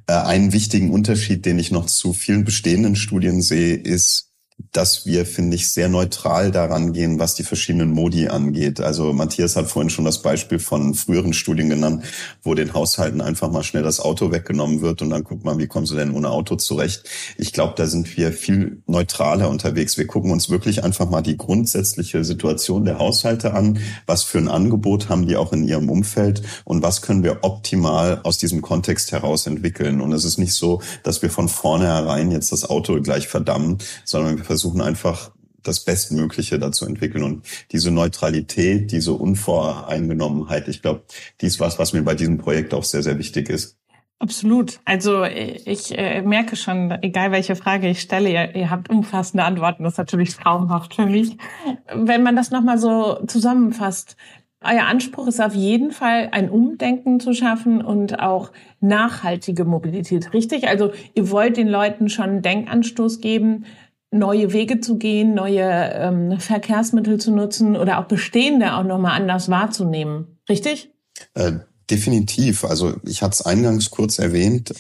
Äh, 0.06 0.12
einen 0.12 0.52
wichtigen 0.52 0.90
Unterschied, 0.90 1.44
den 1.44 1.58
ich 1.58 1.72
noch 1.72 1.86
zu 1.86 2.12
vielen 2.12 2.44
bestehenden 2.44 2.94
Studien 2.94 3.42
sehe, 3.42 3.74
ist, 3.74 4.27
dass 4.72 5.06
wir, 5.06 5.24
finde 5.24 5.56
ich, 5.56 5.70
sehr 5.70 5.88
neutral 5.88 6.50
daran 6.50 6.92
gehen, 6.92 7.18
was 7.18 7.34
die 7.34 7.44
verschiedenen 7.44 7.90
Modi 7.90 8.28
angeht. 8.28 8.80
Also 8.80 9.12
Matthias 9.12 9.56
hat 9.56 9.68
vorhin 9.68 9.88
schon 9.88 10.04
das 10.04 10.20
Beispiel 10.20 10.58
von 10.58 10.94
früheren 10.94 11.32
Studien 11.32 11.68
genannt, 11.68 12.04
wo 12.42 12.54
den 12.54 12.74
Haushalten 12.74 13.20
einfach 13.20 13.50
mal 13.50 13.62
schnell 13.62 13.84
das 13.84 14.00
Auto 14.00 14.32
weggenommen 14.32 14.80
wird 14.80 15.00
und 15.00 15.10
dann 15.10 15.24
guckt 15.24 15.44
man, 15.44 15.58
wie 15.58 15.68
kommen 15.68 15.86
sie 15.86 15.94
denn 15.94 16.12
ohne 16.12 16.30
Auto 16.30 16.56
zurecht. 16.56 17.04
Ich 17.36 17.52
glaube, 17.52 17.74
da 17.76 17.86
sind 17.86 18.16
wir 18.16 18.32
viel 18.32 18.82
neutraler 18.86 19.48
unterwegs. 19.48 19.96
Wir 19.96 20.06
gucken 20.06 20.32
uns 20.32 20.50
wirklich 20.50 20.82
einfach 20.82 21.08
mal 21.08 21.22
die 21.22 21.36
grundsätzliche 21.36 22.24
Situation 22.24 22.84
der 22.84 22.98
Haushalte 22.98 23.54
an. 23.54 23.78
Was 24.06 24.24
für 24.24 24.38
ein 24.38 24.48
Angebot 24.48 25.08
haben 25.08 25.26
die 25.26 25.36
auch 25.36 25.52
in 25.52 25.66
ihrem 25.66 25.88
Umfeld 25.88 26.42
und 26.64 26.82
was 26.82 27.00
können 27.00 27.22
wir 27.22 27.38
optimal 27.42 28.20
aus 28.24 28.38
diesem 28.38 28.60
Kontext 28.60 29.12
heraus 29.12 29.46
entwickeln. 29.46 30.00
Und 30.00 30.12
es 30.12 30.24
ist 30.24 30.38
nicht 30.38 30.54
so, 30.54 30.82
dass 31.04 31.22
wir 31.22 31.30
von 31.30 31.48
vornherein 31.48 32.30
jetzt 32.32 32.52
das 32.52 32.68
Auto 32.68 33.00
gleich 33.00 33.28
verdammen, 33.28 33.78
sondern 34.04 34.36
wir 34.36 34.47
versuchen 34.48 34.80
einfach 34.80 35.30
das 35.62 35.84
Bestmögliche 35.84 36.58
dazu 36.58 36.86
entwickeln. 36.86 37.22
Und 37.22 37.44
diese 37.70 37.90
Neutralität, 37.90 38.90
diese 38.90 39.12
Unvoreingenommenheit, 39.12 40.68
ich 40.68 40.80
glaube, 40.80 41.02
die 41.40 41.46
ist 41.46 41.60
was, 41.60 41.78
was 41.78 41.92
mir 41.92 42.02
bei 42.02 42.14
diesem 42.14 42.38
Projekt 42.38 42.72
auch 42.72 42.84
sehr, 42.84 43.02
sehr 43.02 43.18
wichtig 43.18 43.50
ist. 43.50 43.76
Absolut. 44.20 44.80
Also 44.86 45.24
ich 45.24 45.96
äh, 45.96 46.22
merke 46.22 46.56
schon, 46.56 46.90
egal 47.02 47.30
welche 47.30 47.56
Frage 47.56 47.88
ich 47.88 48.00
stelle, 48.00 48.30
ihr, 48.30 48.56
ihr 48.56 48.70
habt 48.70 48.88
umfassende 48.88 49.44
Antworten. 49.44 49.84
Das 49.84 49.92
ist 49.92 49.98
natürlich 49.98 50.34
traumhaft 50.34 50.94
für 50.94 51.06
mich. 51.06 51.36
Wenn 51.94 52.22
man 52.22 52.34
das 52.34 52.50
nochmal 52.50 52.78
so 52.78 53.20
zusammenfasst, 53.26 54.16
euer 54.60 54.86
Anspruch 54.86 55.28
ist 55.28 55.40
auf 55.40 55.54
jeden 55.54 55.92
Fall, 55.92 56.30
ein 56.32 56.50
Umdenken 56.50 57.20
zu 57.20 57.32
schaffen 57.32 57.80
und 57.80 58.18
auch 58.18 58.50
nachhaltige 58.80 59.64
Mobilität, 59.64 60.32
richtig? 60.32 60.66
Also 60.66 60.92
ihr 61.14 61.30
wollt 61.30 61.56
den 61.56 61.68
Leuten 61.68 62.08
schon 62.08 62.24
einen 62.24 62.42
Denkanstoß 62.42 63.20
geben, 63.20 63.66
neue 64.10 64.52
Wege 64.52 64.80
zu 64.80 64.96
gehen, 64.96 65.34
neue 65.34 65.62
ähm, 65.62 66.40
Verkehrsmittel 66.40 67.18
zu 67.18 67.30
nutzen 67.30 67.76
oder 67.76 67.98
auch 67.98 68.06
bestehende 68.06 68.74
auch 68.74 68.84
nochmal 68.84 69.20
anders 69.20 69.48
wahrzunehmen. 69.48 70.38
Richtig? 70.48 70.90
Äh, 71.34 71.52
definitiv. 71.90 72.64
Also 72.64 72.94
ich 73.04 73.22
hatte 73.22 73.34
es 73.34 73.42
eingangs 73.42 73.90
kurz 73.90 74.18
erwähnt. 74.18 74.72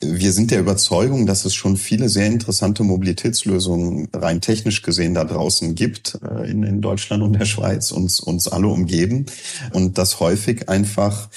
Wir 0.00 0.32
sind 0.32 0.50
der 0.50 0.60
Überzeugung, 0.60 1.24
dass 1.24 1.46
es 1.46 1.54
schon 1.54 1.78
viele 1.78 2.10
sehr 2.10 2.26
interessante 2.26 2.82
Mobilitätslösungen 2.82 4.08
rein 4.12 4.42
technisch 4.42 4.82
gesehen 4.82 5.14
da 5.14 5.24
draußen 5.24 5.74
gibt, 5.74 6.18
äh, 6.22 6.50
in, 6.50 6.82
Deutschland 6.82 7.22
und 7.22 7.32
der 7.32 7.46
Schweiz, 7.46 7.92
uns, 7.92 8.20
uns 8.20 8.46
alle 8.46 8.66
umgeben. 8.66 9.26
Und 9.72 9.96
dass 9.96 10.20
häufig 10.20 10.68
einfach 10.68 11.30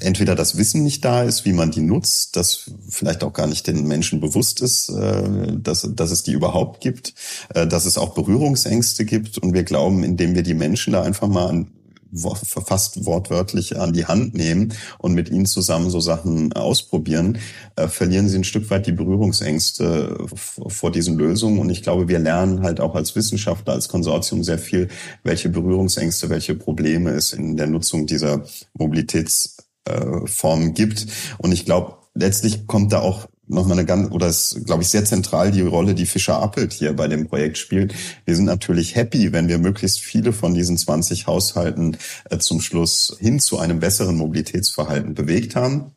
entweder 0.00 0.34
das 0.34 0.56
Wissen 0.56 0.82
nicht 0.82 1.04
da 1.04 1.22
ist, 1.22 1.44
wie 1.44 1.52
man 1.52 1.70
die 1.70 1.80
nutzt, 1.80 2.36
dass 2.36 2.70
vielleicht 2.88 3.24
auch 3.24 3.32
gar 3.32 3.46
nicht 3.46 3.66
den 3.66 3.86
Menschen 3.86 4.20
bewusst 4.20 4.60
ist, 4.60 4.88
äh, 4.88 5.56
dass, 5.56 5.88
dass 5.94 6.10
es 6.10 6.22
die 6.22 6.32
überhaupt 6.32 6.80
gibt, 6.80 7.14
äh, 7.54 7.66
dass 7.66 7.84
es 7.84 7.98
auch 7.98 8.14
Berührungsängste 8.14 9.04
gibt. 9.04 9.38
Und 9.38 9.54
wir 9.54 9.64
glauben, 9.64 10.02
indem 10.02 10.34
wir 10.34 10.42
die 10.42 10.54
Menschen 10.54 10.92
da 10.92 11.02
einfach 11.02 11.28
mal 11.28 11.48
an, 11.48 11.68
fast 12.14 13.06
wortwörtlich 13.06 13.78
an 13.78 13.94
die 13.94 14.04
Hand 14.04 14.34
nehmen 14.34 14.74
und 14.98 15.14
mit 15.14 15.30
ihnen 15.30 15.46
zusammen 15.46 15.88
so 15.88 15.98
Sachen 16.00 16.52
ausprobieren, 16.52 17.38
äh, 17.76 17.88
verlieren 17.88 18.28
sie 18.28 18.36
ein 18.36 18.44
Stück 18.44 18.70
weit 18.70 18.86
die 18.86 18.92
Berührungsängste 18.92 20.26
vor 20.34 20.92
diesen 20.92 21.16
Lösungen. 21.16 21.58
Und 21.58 21.70
ich 21.70 21.82
glaube, 21.82 22.08
wir 22.08 22.18
lernen 22.18 22.62
halt 22.62 22.80
auch 22.80 22.94
als 22.94 23.16
Wissenschaftler, 23.16 23.72
als 23.74 23.88
Konsortium 23.88 24.44
sehr 24.44 24.58
viel, 24.58 24.88
welche 25.22 25.48
Berührungsängste, 25.48 26.28
welche 26.28 26.54
Probleme 26.54 27.10
es 27.10 27.32
in 27.32 27.56
der 27.56 27.66
Nutzung 27.66 28.06
dieser 28.06 28.44
Mobilitäts 28.74 29.56
äh, 29.84 30.26
Formen 30.26 30.74
gibt. 30.74 31.06
Und 31.38 31.52
ich 31.52 31.64
glaube, 31.64 31.98
letztlich 32.14 32.66
kommt 32.66 32.92
da 32.92 33.00
auch 33.00 33.28
nochmal 33.48 33.78
eine 33.78 33.86
ganz, 33.86 34.10
oder 34.10 34.28
ist, 34.28 34.64
glaube 34.64 34.82
ich, 34.82 34.88
sehr 34.88 35.04
zentral 35.04 35.50
die 35.50 35.60
Rolle, 35.62 35.94
die 35.94 36.06
Fischer 36.06 36.42
Appelt 36.42 36.72
hier 36.72 36.94
bei 36.94 37.08
dem 37.08 37.28
Projekt 37.28 37.58
spielt. 37.58 37.94
Wir 38.24 38.36
sind 38.36 38.44
natürlich 38.44 38.94
happy, 38.94 39.32
wenn 39.32 39.48
wir 39.48 39.58
möglichst 39.58 40.00
viele 40.00 40.32
von 40.32 40.54
diesen 40.54 40.76
20 40.76 41.26
Haushalten 41.26 41.96
äh, 42.30 42.38
zum 42.38 42.60
Schluss 42.60 43.16
hin 43.20 43.40
zu 43.40 43.58
einem 43.58 43.80
besseren 43.80 44.16
Mobilitätsverhalten 44.16 45.14
bewegt 45.14 45.56
haben. 45.56 45.92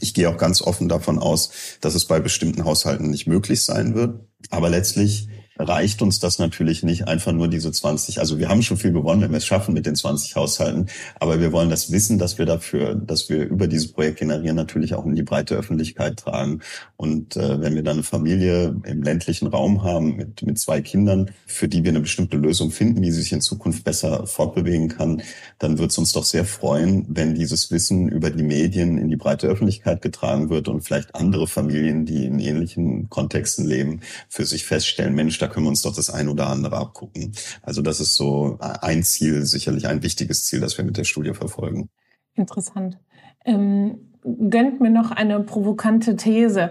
Ich 0.00 0.14
gehe 0.14 0.28
auch 0.28 0.38
ganz 0.38 0.60
offen 0.60 0.88
davon 0.88 1.18
aus, 1.18 1.50
dass 1.80 1.94
es 1.94 2.06
bei 2.06 2.18
bestimmten 2.18 2.64
Haushalten 2.64 3.10
nicht 3.10 3.26
möglich 3.26 3.62
sein 3.62 3.94
wird. 3.94 4.20
Aber 4.50 4.68
letztlich 4.68 5.28
reicht 5.58 6.02
uns 6.02 6.18
das 6.18 6.38
natürlich 6.38 6.82
nicht, 6.82 7.06
einfach 7.06 7.32
nur 7.32 7.48
diese 7.48 7.70
20. 7.70 8.18
Also 8.18 8.38
wir 8.38 8.48
haben 8.48 8.62
schon 8.62 8.76
viel 8.76 8.92
gewonnen, 8.92 9.22
wenn 9.22 9.30
wir 9.30 9.38
es 9.38 9.46
schaffen 9.46 9.74
mit 9.74 9.86
den 9.86 9.94
20 9.94 10.34
Haushalten. 10.34 10.86
Aber 11.20 11.40
wir 11.40 11.52
wollen 11.52 11.70
das 11.70 11.92
Wissen, 11.92 12.18
dass 12.18 12.38
wir 12.38 12.46
dafür, 12.46 12.94
dass 12.94 13.28
wir 13.28 13.44
über 13.44 13.68
dieses 13.68 13.92
Projekt 13.92 14.18
generieren, 14.18 14.56
natürlich 14.56 14.94
auch 14.94 15.06
in 15.06 15.14
die 15.14 15.22
breite 15.22 15.54
Öffentlichkeit 15.54 16.18
tragen. 16.18 16.60
Und 16.96 17.36
äh, 17.36 17.60
wenn 17.60 17.74
wir 17.74 17.82
dann 17.82 17.94
eine 17.94 18.02
Familie 18.02 18.74
im 18.84 19.02
ländlichen 19.02 19.46
Raum 19.46 19.84
haben 19.84 20.16
mit, 20.16 20.42
mit 20.42 20.58
zwei 20.58 20.80
Kindern, 20.80 21.30
für 21.46 21.68
die 21.68 21.84
wir 21.84 21.90
eine 21.90 22.00
bestimmte 22.00 22.36
Lösung 22.36 22.70
finden, 22.70 23.02
wie 23.02 23.12
sie 23.12 23.22
sich 23.22 23.32
in 23.32 23.40
Zukunft 23.40 23.84
besser 23.84 24.26
fortbewegen 24.26 24.88
kann, 24.88 25.22
dann 25.58 25.78
wird 25.78 25.92
es 25.92 25.98
uns 25.98 26.12
doch 26.12 26.24
sehr 26.24 26.44
freuen, 26.44 27.06
wenn 27.08 27.34
dieses 27.34 27.70
Wissen 27.70 28.08
über 28.08 28.30
die 28.30 28.42
Medien 28.42 28.98
in 28.98 29.08
die 29.08 29.16
breite 29.16 29.46
Öffentlichkeit 29.46 30.02
getragen 30.02 30.50
wird 30.50 30.68
und 30.68 30.82
vielleicht 30.82 31.14
andere 31.14 31.46
Familien, 31.46 32.06
die 32.06 32.26
in 32.26 32.40
ähnlichen 32.40 33.08
Kontexten 33.08 33.66
leben, 33.66 34.00
für 34.28 34.44
sich 34.44 34.64
feststellen, 34.64 35.14
Mensch, 35.14 35.38
da 35.44 35.52
können 35.52 35.66
wir 35.66 35.70
uns 35.70 35.82
doch 35.82 35.94
das 35.94 36.08
ein 36.08 36.28
oder 36.28 36.48
andere 36.48 36.76
abgucken. 36.76 37.32
Also 37.62 37.82
das 37.82 38.00
ist 38.00 38.14
so 38.14 38.56
ein 38.60 39.02
Ziel, 39.02 39.44
sicherlich 39.44 39.86
ein 39.86 40.02
wichtiges 40.02 40.46
Ziel, 40.46 40.60
das 40.60 40.78
wir 40.78 40.84
mit 40.84 40.96
der 40.96 41.04
Studie 41.04 41.34
verfolgen. 41.34 41.90
Interessant. 42.34 42.98
Ähm, 43.44 44.12
gönnt 44.22 44.80
mir 44.80 44.90
noch 44.90 45.10
eine 45.10 45.40
provokante 45.40 46.16
These. 46.16 46.70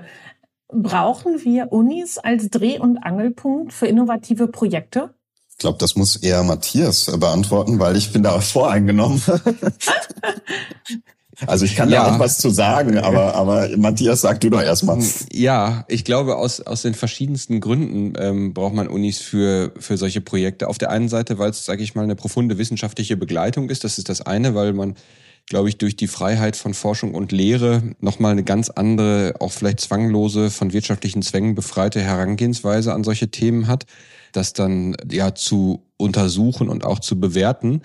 Brauchen 0.69 1.43
wir 1.43 1.71
Unis 1.71 2.17
als 2.17 2.49
Dreh- 2.49 2.79
und 2.79 2.97
Angelpunkt 2.97 3.73
für 3.73 3.85
innovative 3.85 4.47
Projekte? 4.47 5.13
Ich 5.51 5.57
glaube, 5.59 5.77
das 5.77 5.95
muss 5.95 6.15
eher 6.15 6.41
Matthias 6.41 7.05
beantworten, 7.19 7.77
weil 7.77 7.95
ich 7.95 8.11
bin 8.11 8.23
da 8.23 8.39
voreingenommen. 8.41 9.21
Also 11.47 11.65
ich 11.65 11.75
kann 11.75 11.89
ja. 11.89 12.03
da 12.03 12.15
auch 12.15 12.19
was 12.19 12.37
zu 12.37 12.49
sagen, 12.49 12.97
aber, 12.97 13.35
aber 13.35 13.69
Matthias, 13.77 14.21
sag 14.21 14.39
du 14.41 14.49
doch 14.49 14.61
erstmal. 14.61 14.99
Ja, 15.31 15.83
ich 15.87 16.03
glaube, 16.03 16.35
aus, 16.35 16.61
aus 16.61 16.83
den 16.83 16.93
verschiedensten 16.93 17.59
Gründen 17.59 18.13
ähm, 18.17 18.53
braucht 18.53 18.73
man 18.73 18.87
Unis 18.87 19.19
für, 19.19 19.71
für 19.79 19.97
solche 19.97 20.21
Projekte. 20.21 20.67
Auf 20.67 20.77
der 20.77 20.91
einen 20.91 21.09
Seite, 21.09 21.39
weil 21.39 21.49
es, 21.49 21.65
sage 21.65 21.83
ich 21.83 21.95
mal, 21.95 22.03
eine 22.03 22.15
profunde 22.15 22.57
wissenschaftliche 22.57 23.17
Begleitung 23.17 23.69
ist. 23.69 23.83
Das 23.83 23.97
ist 23.97 24.09
das 24.09 24.21
eine, 24.21 24.53
weil 24.55 24.73
man 24.73 24.95
glaube 25.45 25.69
ich, 25.69 25.77
durch 25.77 25.95
die 25.95 26.07
Freiheit 26.07 26.55
von 26.55 26.73
Forschung 26.73 27.13
und 27.13 27.31
Lehre 27.31 27.83
nochmal 27.99 28.31
eine 28.31 28.43
ganz 28.43 28.69
andere, 28.69 29.35
auch 29.39 29.51
vielleicht 29.51 29.81
zwanglose, 29.81 30.49
von 30.49 30.71
wirtschaftlichen 30.71 31.21
Zwängen 31.21 31.55
befreite 31.55 31.99
Herangehensweise 31.99 32.93
an 32.93 33.03
solche 33.03 33.29
Themen 33.29 33.67
hat, 33.67 33.85
das 34.31 34.53
dann 34.53 34.95
ja 35.11 35.35
zu 35.35 35.83
untersuchen 35.97 36.69
und 36.69 36.85
auch 36.85 36.99
zu 36.99 37.19
bewerten 37.19 37.81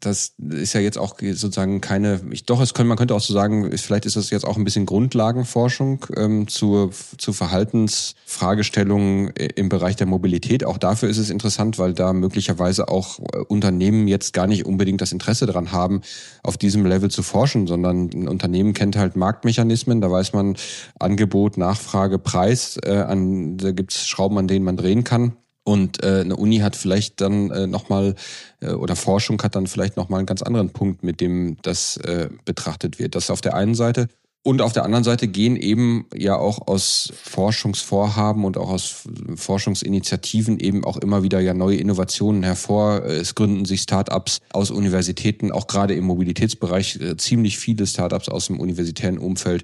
das 0.00 0.34
ist 0.38 0.72
ja 0.72 0.80
jetzt 0.80 0.98
auch 0.98 1.16
sozusagen 1.18 1.80
keine, 1.80 2.20
ich, 2.30 2.44
doch, 2.44 2.60
es 2.60 2.74
können, 2.74 2.88
man 2.88 2.96
könnte 2.96 3.14
auch 3.14 3.20
so 3.20 3.34
sagen, 3.34 3.70
vielleicht 3.76 4.06
ist 4.06 4.16
das 4.16 4.30
jetzt 4.30 4.46
auch 4.46 4.56
ein 4.56 4.64
bisschen 4.64 4.86
Grundlagenforschung 4.86 6.06
ähm, 6.16 6.48
zur, 6.48 6.90
zu 7.18 7.32
Verhaltensfragestellungen 7.32 9.28
im 9.28 9.68
Bereich 9.68 9.96
der 9.96 10.06
Mobilität. 10.06 10.64
Auch 10.64 10.78
dafür 10.78 11.10
ist 11.10 11.18
es 11.18 11.28
interessant, 11.28 11.78
weil 11.78 11.92
da 11.92 12.12
möglicherweise 12.14 12.88
auch 12.88 13.18
äh, 13.18 13.38
Unternehmen 13.48 14.08
jetzt 14.08 14.32
gar 14.32 14.46
nicht 14.46 14.64
unbedingt 14.64 15.02
das 15.02 15.12
Interesse 15.12 15.46
daran 15.46 15.70
haben, 15.72 16.00
auf 16.42 16.56
diesem 16.56 16.86
Level 16.86 17.10
zu 17.10 17.22
forschen, 17.22 17.66
sondern 17.66 18.10
ein 18.12 18.28
Unternehmen 18.28 18.72
kennt 18.72 18.96
halt 18.96 19.16
Marktmechanismen, 19.16 20.00
da 20.00 20.10
weiß 20.10 20.32
man 20.32 20.56
Angebot, 20.98 21.58
Nachfrage, 21.58 22.18
Preis, 22.18 22.78
äh, 22.84 22.96
an, 22.96 23.58
da 23.58 23.72
gibt's 23.72 24.08
Schrauben, 24.08 24.38
an 24.38 24.48
denen 24.48 24.64
man 24.64 24.76
drehen 24.76 25.04
kann. 25.04 25.36
Und 25.70 26.02
äh, 26.02 26.22
eine 26.22 26.34
Uni 26.34 26.58
hat 26.58 26.74
vielleicht 26.74 27.20
dann 27.20 27.52
äh, 27.52 27.68
nochmal, 27.68 28.16
äh, 28.60 28.72
oder 28.72 28.96
Forschung 28.96 29.40
hat 29.40 29.54
dann 29.54 29.68
vielleicht 29.68 29.96
nochmal 29.96 30.18
einen 30.18 30.26
ganz 30.26 30.42
anderen 30.42 30.70
Punkt, 30.70 31.04
mit 31.04 31.20
dem 31.20 31.58
das 31.62 31.96
äh, 31.98 32.28
betrachtet 32.44 32.98
wird. 32.98 33.14
Das 33.14 33.30
auf 33.30 33.40
der 33.40 33.54
einen 33.54 33.76
Seite. 33.76 34.08
Und 34.42 34.62
auf 34.62 34.72
der 34.72 34.84
anderen 34.84 35.04
Seite 35.04 35.28
gehen 35.28 35.54
eben 35.54 36.06
ja 36.12 36.34
auch 36.34 36.66
aus 36.66 37.12
Forschungsvorhaben 37.22 38.44
und 38.44 38.56
auch 38.56 38.70
aus 38.70 39.04
Forschungsinitiativen 39.36 40.58
eben 40.58 40.84
auch 40.84 40.96
immer 40.96 41.22
wieder 41.22 41.38
ja 41.38 41.54
neue 41.54 41.76
Innovationen 41.76 42.42
hervor. 42.42 43.04
Es 43.04 43.36
gründen 43.36 43.64
sich 43.64 43.82
Startups 43.82 44.40
aus 44.52 44.72
Universitäten, 44.72 45.52
auch 45.52 45.68
gerade 45.68 45.94
im 45.94 46.02
Mobilitätsbereich 46.02 47.00
äh, 47.00 47.16
ziemlich 47.16 47.58
viele 47.58 47.86
Startups 47.86 48.28
aus 48.28 48.48
dem 48.48 48.58
universitären 48.58 49.18
Umfeld 49.18 49.62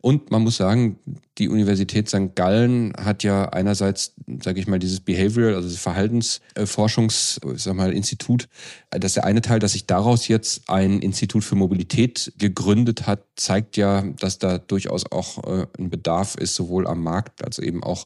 und 0.00 0.30
man 0.30 0.42
muss 0.42 0.56
sagen, 0.56 0.98
die 1.38 1.48
Universität 1.48 2.08
St. 2.08 2.36
Gallen 2.36 2.92
hat 2.96 3.24
ja 3.24 3.48
einerseits, 3.48 4.14
sage 4.42 4.60
ich 4.60 4.68
mal, 4.68 4.78
dieses 4.78 5.00
Behavioral, 5.00 5.56
also 5.56 5.68
das 5.68 5.78
Verhaltensforschungs, 5.78 7.40
sag 7.56 7.74
mal, 7.74 7.92
Institut. 7.92 8.48
Das 8.90 9.10
ist 9.10 9.16
der 9.16 9.24
eine 9.24 9.42
Teil, 9.42 9.58
dass 9.58 9.72
sich 9.72 9.86
daraus 9.86 10.28
jetzt 10.28 10.70
ein 10.70 11.00
Institut 11.00 11.42
für 11.42 11.56
Mobilität 11.56 12.32
gegründet 12.38 13.08
hat, 13.08 13.24
zeigt 13.34 13.76
ja, 13.76 14.02
dass 14.02 14.38
da 14.38 14.58
durchaus 14.58 15.10
auch 15.10 15.44
äh, 15.44 15.66
ein 15.78 15.90
Bedarf 15.90 16.36
ist, 16.36 16.54
sowohl 16.54 16.86
am 16.86 17.02
Markt 17.02 17.44
als 17.44 17.58
eben 17.58 17.82
auch 17.82 18.04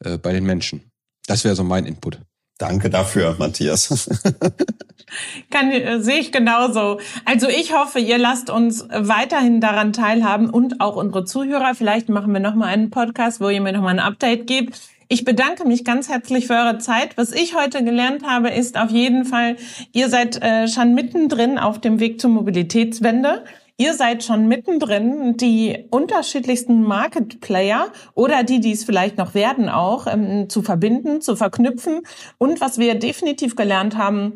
äh, 0.00 0.18
bei 0.18 0.32
den 0.32 0.44
Menschen. 0.44 0.92
Das 1.26 1.44
wäre 1.44 1.56
so 1.56 1.64
mein 1.64 1.86
Input. 1.86 2.20
Danke 2.62 2.90
dafür, 2.90 3.34
Matthias. 3.40 4.08
Kann, 5.50 5.72
äh, 5.72 6.00
sehe 6.00 6.20
ich 6.20 6.30
genauso. 6.30 7.00
Also 7.24 7.48
ich 7.48 7.74
hoffe, 7.76 7.98
ihr 7.98 8.18
lasst 8.18 8.50
uns 8.50 8.86
weiterhin 8.88 9.60
daran 9.60 9.92
teilhaben 9.92 10.48
und 10.48 10.80
auch 10.80 10.94
unsere 10.94 11.24
Zuhörer. 11.24 11.74
Vielleicht 11.74 12.08
machen 12.08 12.32
wir 12.32 12.38
nochmal 12.38 12.68
einen 12.68 12.90
Podcast, 12.90 13.40
wo 13.40 13.48
ihr 13.48 13.60
mir 13.60 13.72
nochmal 13.72 13.94
ein 13.94 13.98
Update 13.98 14.46
gebt. 14.46 14.80
Ich 15.08 15.24
bedanke 15.24 15.66
mich 15.66 15.84
ganz 15.84 16.08
herzlich 16.08 16.46
für 16.46 16.54
eure 16.54 16.78
Zeit. 16.78 17.16
Was 17.16 17.32
ich 17.32 17.56
heute 17.56 17.82
gelernt 17.82 18.24
habe, 18.24 18.50
ist 18.50 18.78
auf 18.78 18.90
jeden 18.90 19.24
Fall, 19.24 19.56
ihr 19.90 20.08
seid 20.08 20.40
äh, 20.40 20.68
schon 20.68 20.94
mittendrin 20.94 21.58
auf 21.58 21.80
dem 21.80 21.98
Weg 21.98 22.20
zur 22.20 22.30
Mobilitätswende. 22.30 23.42
Ihr 23.76 23.94
seid 23.94 24.22
schon 24.22 24.48
mittendrin, 24.48 25.36
die 25.36 25.86
unterschiedlichsten 25.90 26.82
Market 26.82 27.40
Player 27.40 27.86
oder 28.14 28.42
die, 28.42 28.60
die 28.60 28.72
es 28.72 28.84
vielleicht 28.84 29.18
noch 29.18 29.34
werden, 29.34 29.68
auch 29.68 30.06
ähm, 30.06 30.48
zu 30.48 30.62
verbinden, 30.62 31.20
zu 31.20 31.36
verknüpfen. 31.36 32.02
Und 32.38 32.60
was 32.60 32.78
wir 32.78 32.94
definitiv 32.94 33.56
gelernt 33.56 33.96
haben, 33.96 34.34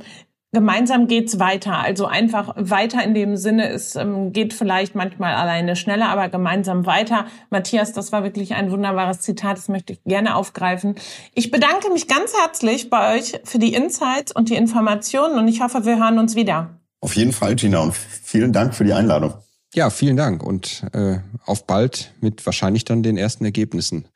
gemeinsam 0.53 1.07
geht's 1.07 1.39
weiter. 1.39 1.79
Also 1.79 2.07
einfach 2.07 2.55
weiter 2.57 3.05
in 3.05 3.13
dem 3.13 3.37
Sinne, 3.37 3.69
es 3.69 3.95
ähm, 3.95 4.33
geht 4.33 4.55
vielleicht 4.55 4.95
manchmal 4.95 5.35
alleine 5.35 5.77
schneller, 5.77 6.09
aber 6.09 6.31
gemeinsam 6.31 6.87
weiter. 6.87 7.27
Matthias, 7.51 7.93
das 7.93 8.11
war 8.11 8.23
wirklich 8.23 8.55
ein 8.55 8.71
wunderbares 8.71 9.21
Zitat, 9.21 9.59
das 9.59 9.69
möchte 9.69 9.93
ich 9.93 10.03
gerne 10.05 10.35
aufgreifen. 10.35 10.95
Ich 11.35 11.51
bedanke 11.51 11.91
mich 11.91 12.09
ganz 12.09 12.33
herzlich 12.41 12.89
bei 12.89 13.17
euch 13.17 13.39
für 13.45 13.59
die 13.59 13.75
Insights 13.75 14.33
und 14.33 14.49
die 14.49 14.57
Informationen 14.57 15.39
und 15.39 15.47
ich 15.47 15.61
hoffe, 15.61 15.85
wir 15.85 15.99
hören 15.99 16.19
uns 16.19 16.37
wieder. 16.37 16.71
Auf 17.07 17.15
jeden 17.15 17.33
Fall, 17.33 17.55
Gina, 17.55 17.79
und 17.79 17.95
vielen 17.95 18.53
Dank 18.53 18.75
für 18.75 18.83
die 18.83 18.93
Einladung. 18.93 19.35
Ja, 19.73 19.91
vielen 19.91 20.17
Dank 20.17 20.43
und 20.43 20.83
äh, 20.93 21.19
auf 21.45 21.65
bald 21.65 22.13
mit 22.21 22.45
wahrscheinlich 22.45 22.85
dann 22.85 23.05
den 23.05 23.17
ersten 23.17 23.45
Ergebnissen 23.45 24.09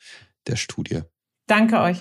der 0.48 0.56
Studie. 0.56 1.02
Danke 1.46 1.78
euch. 1.78 2.00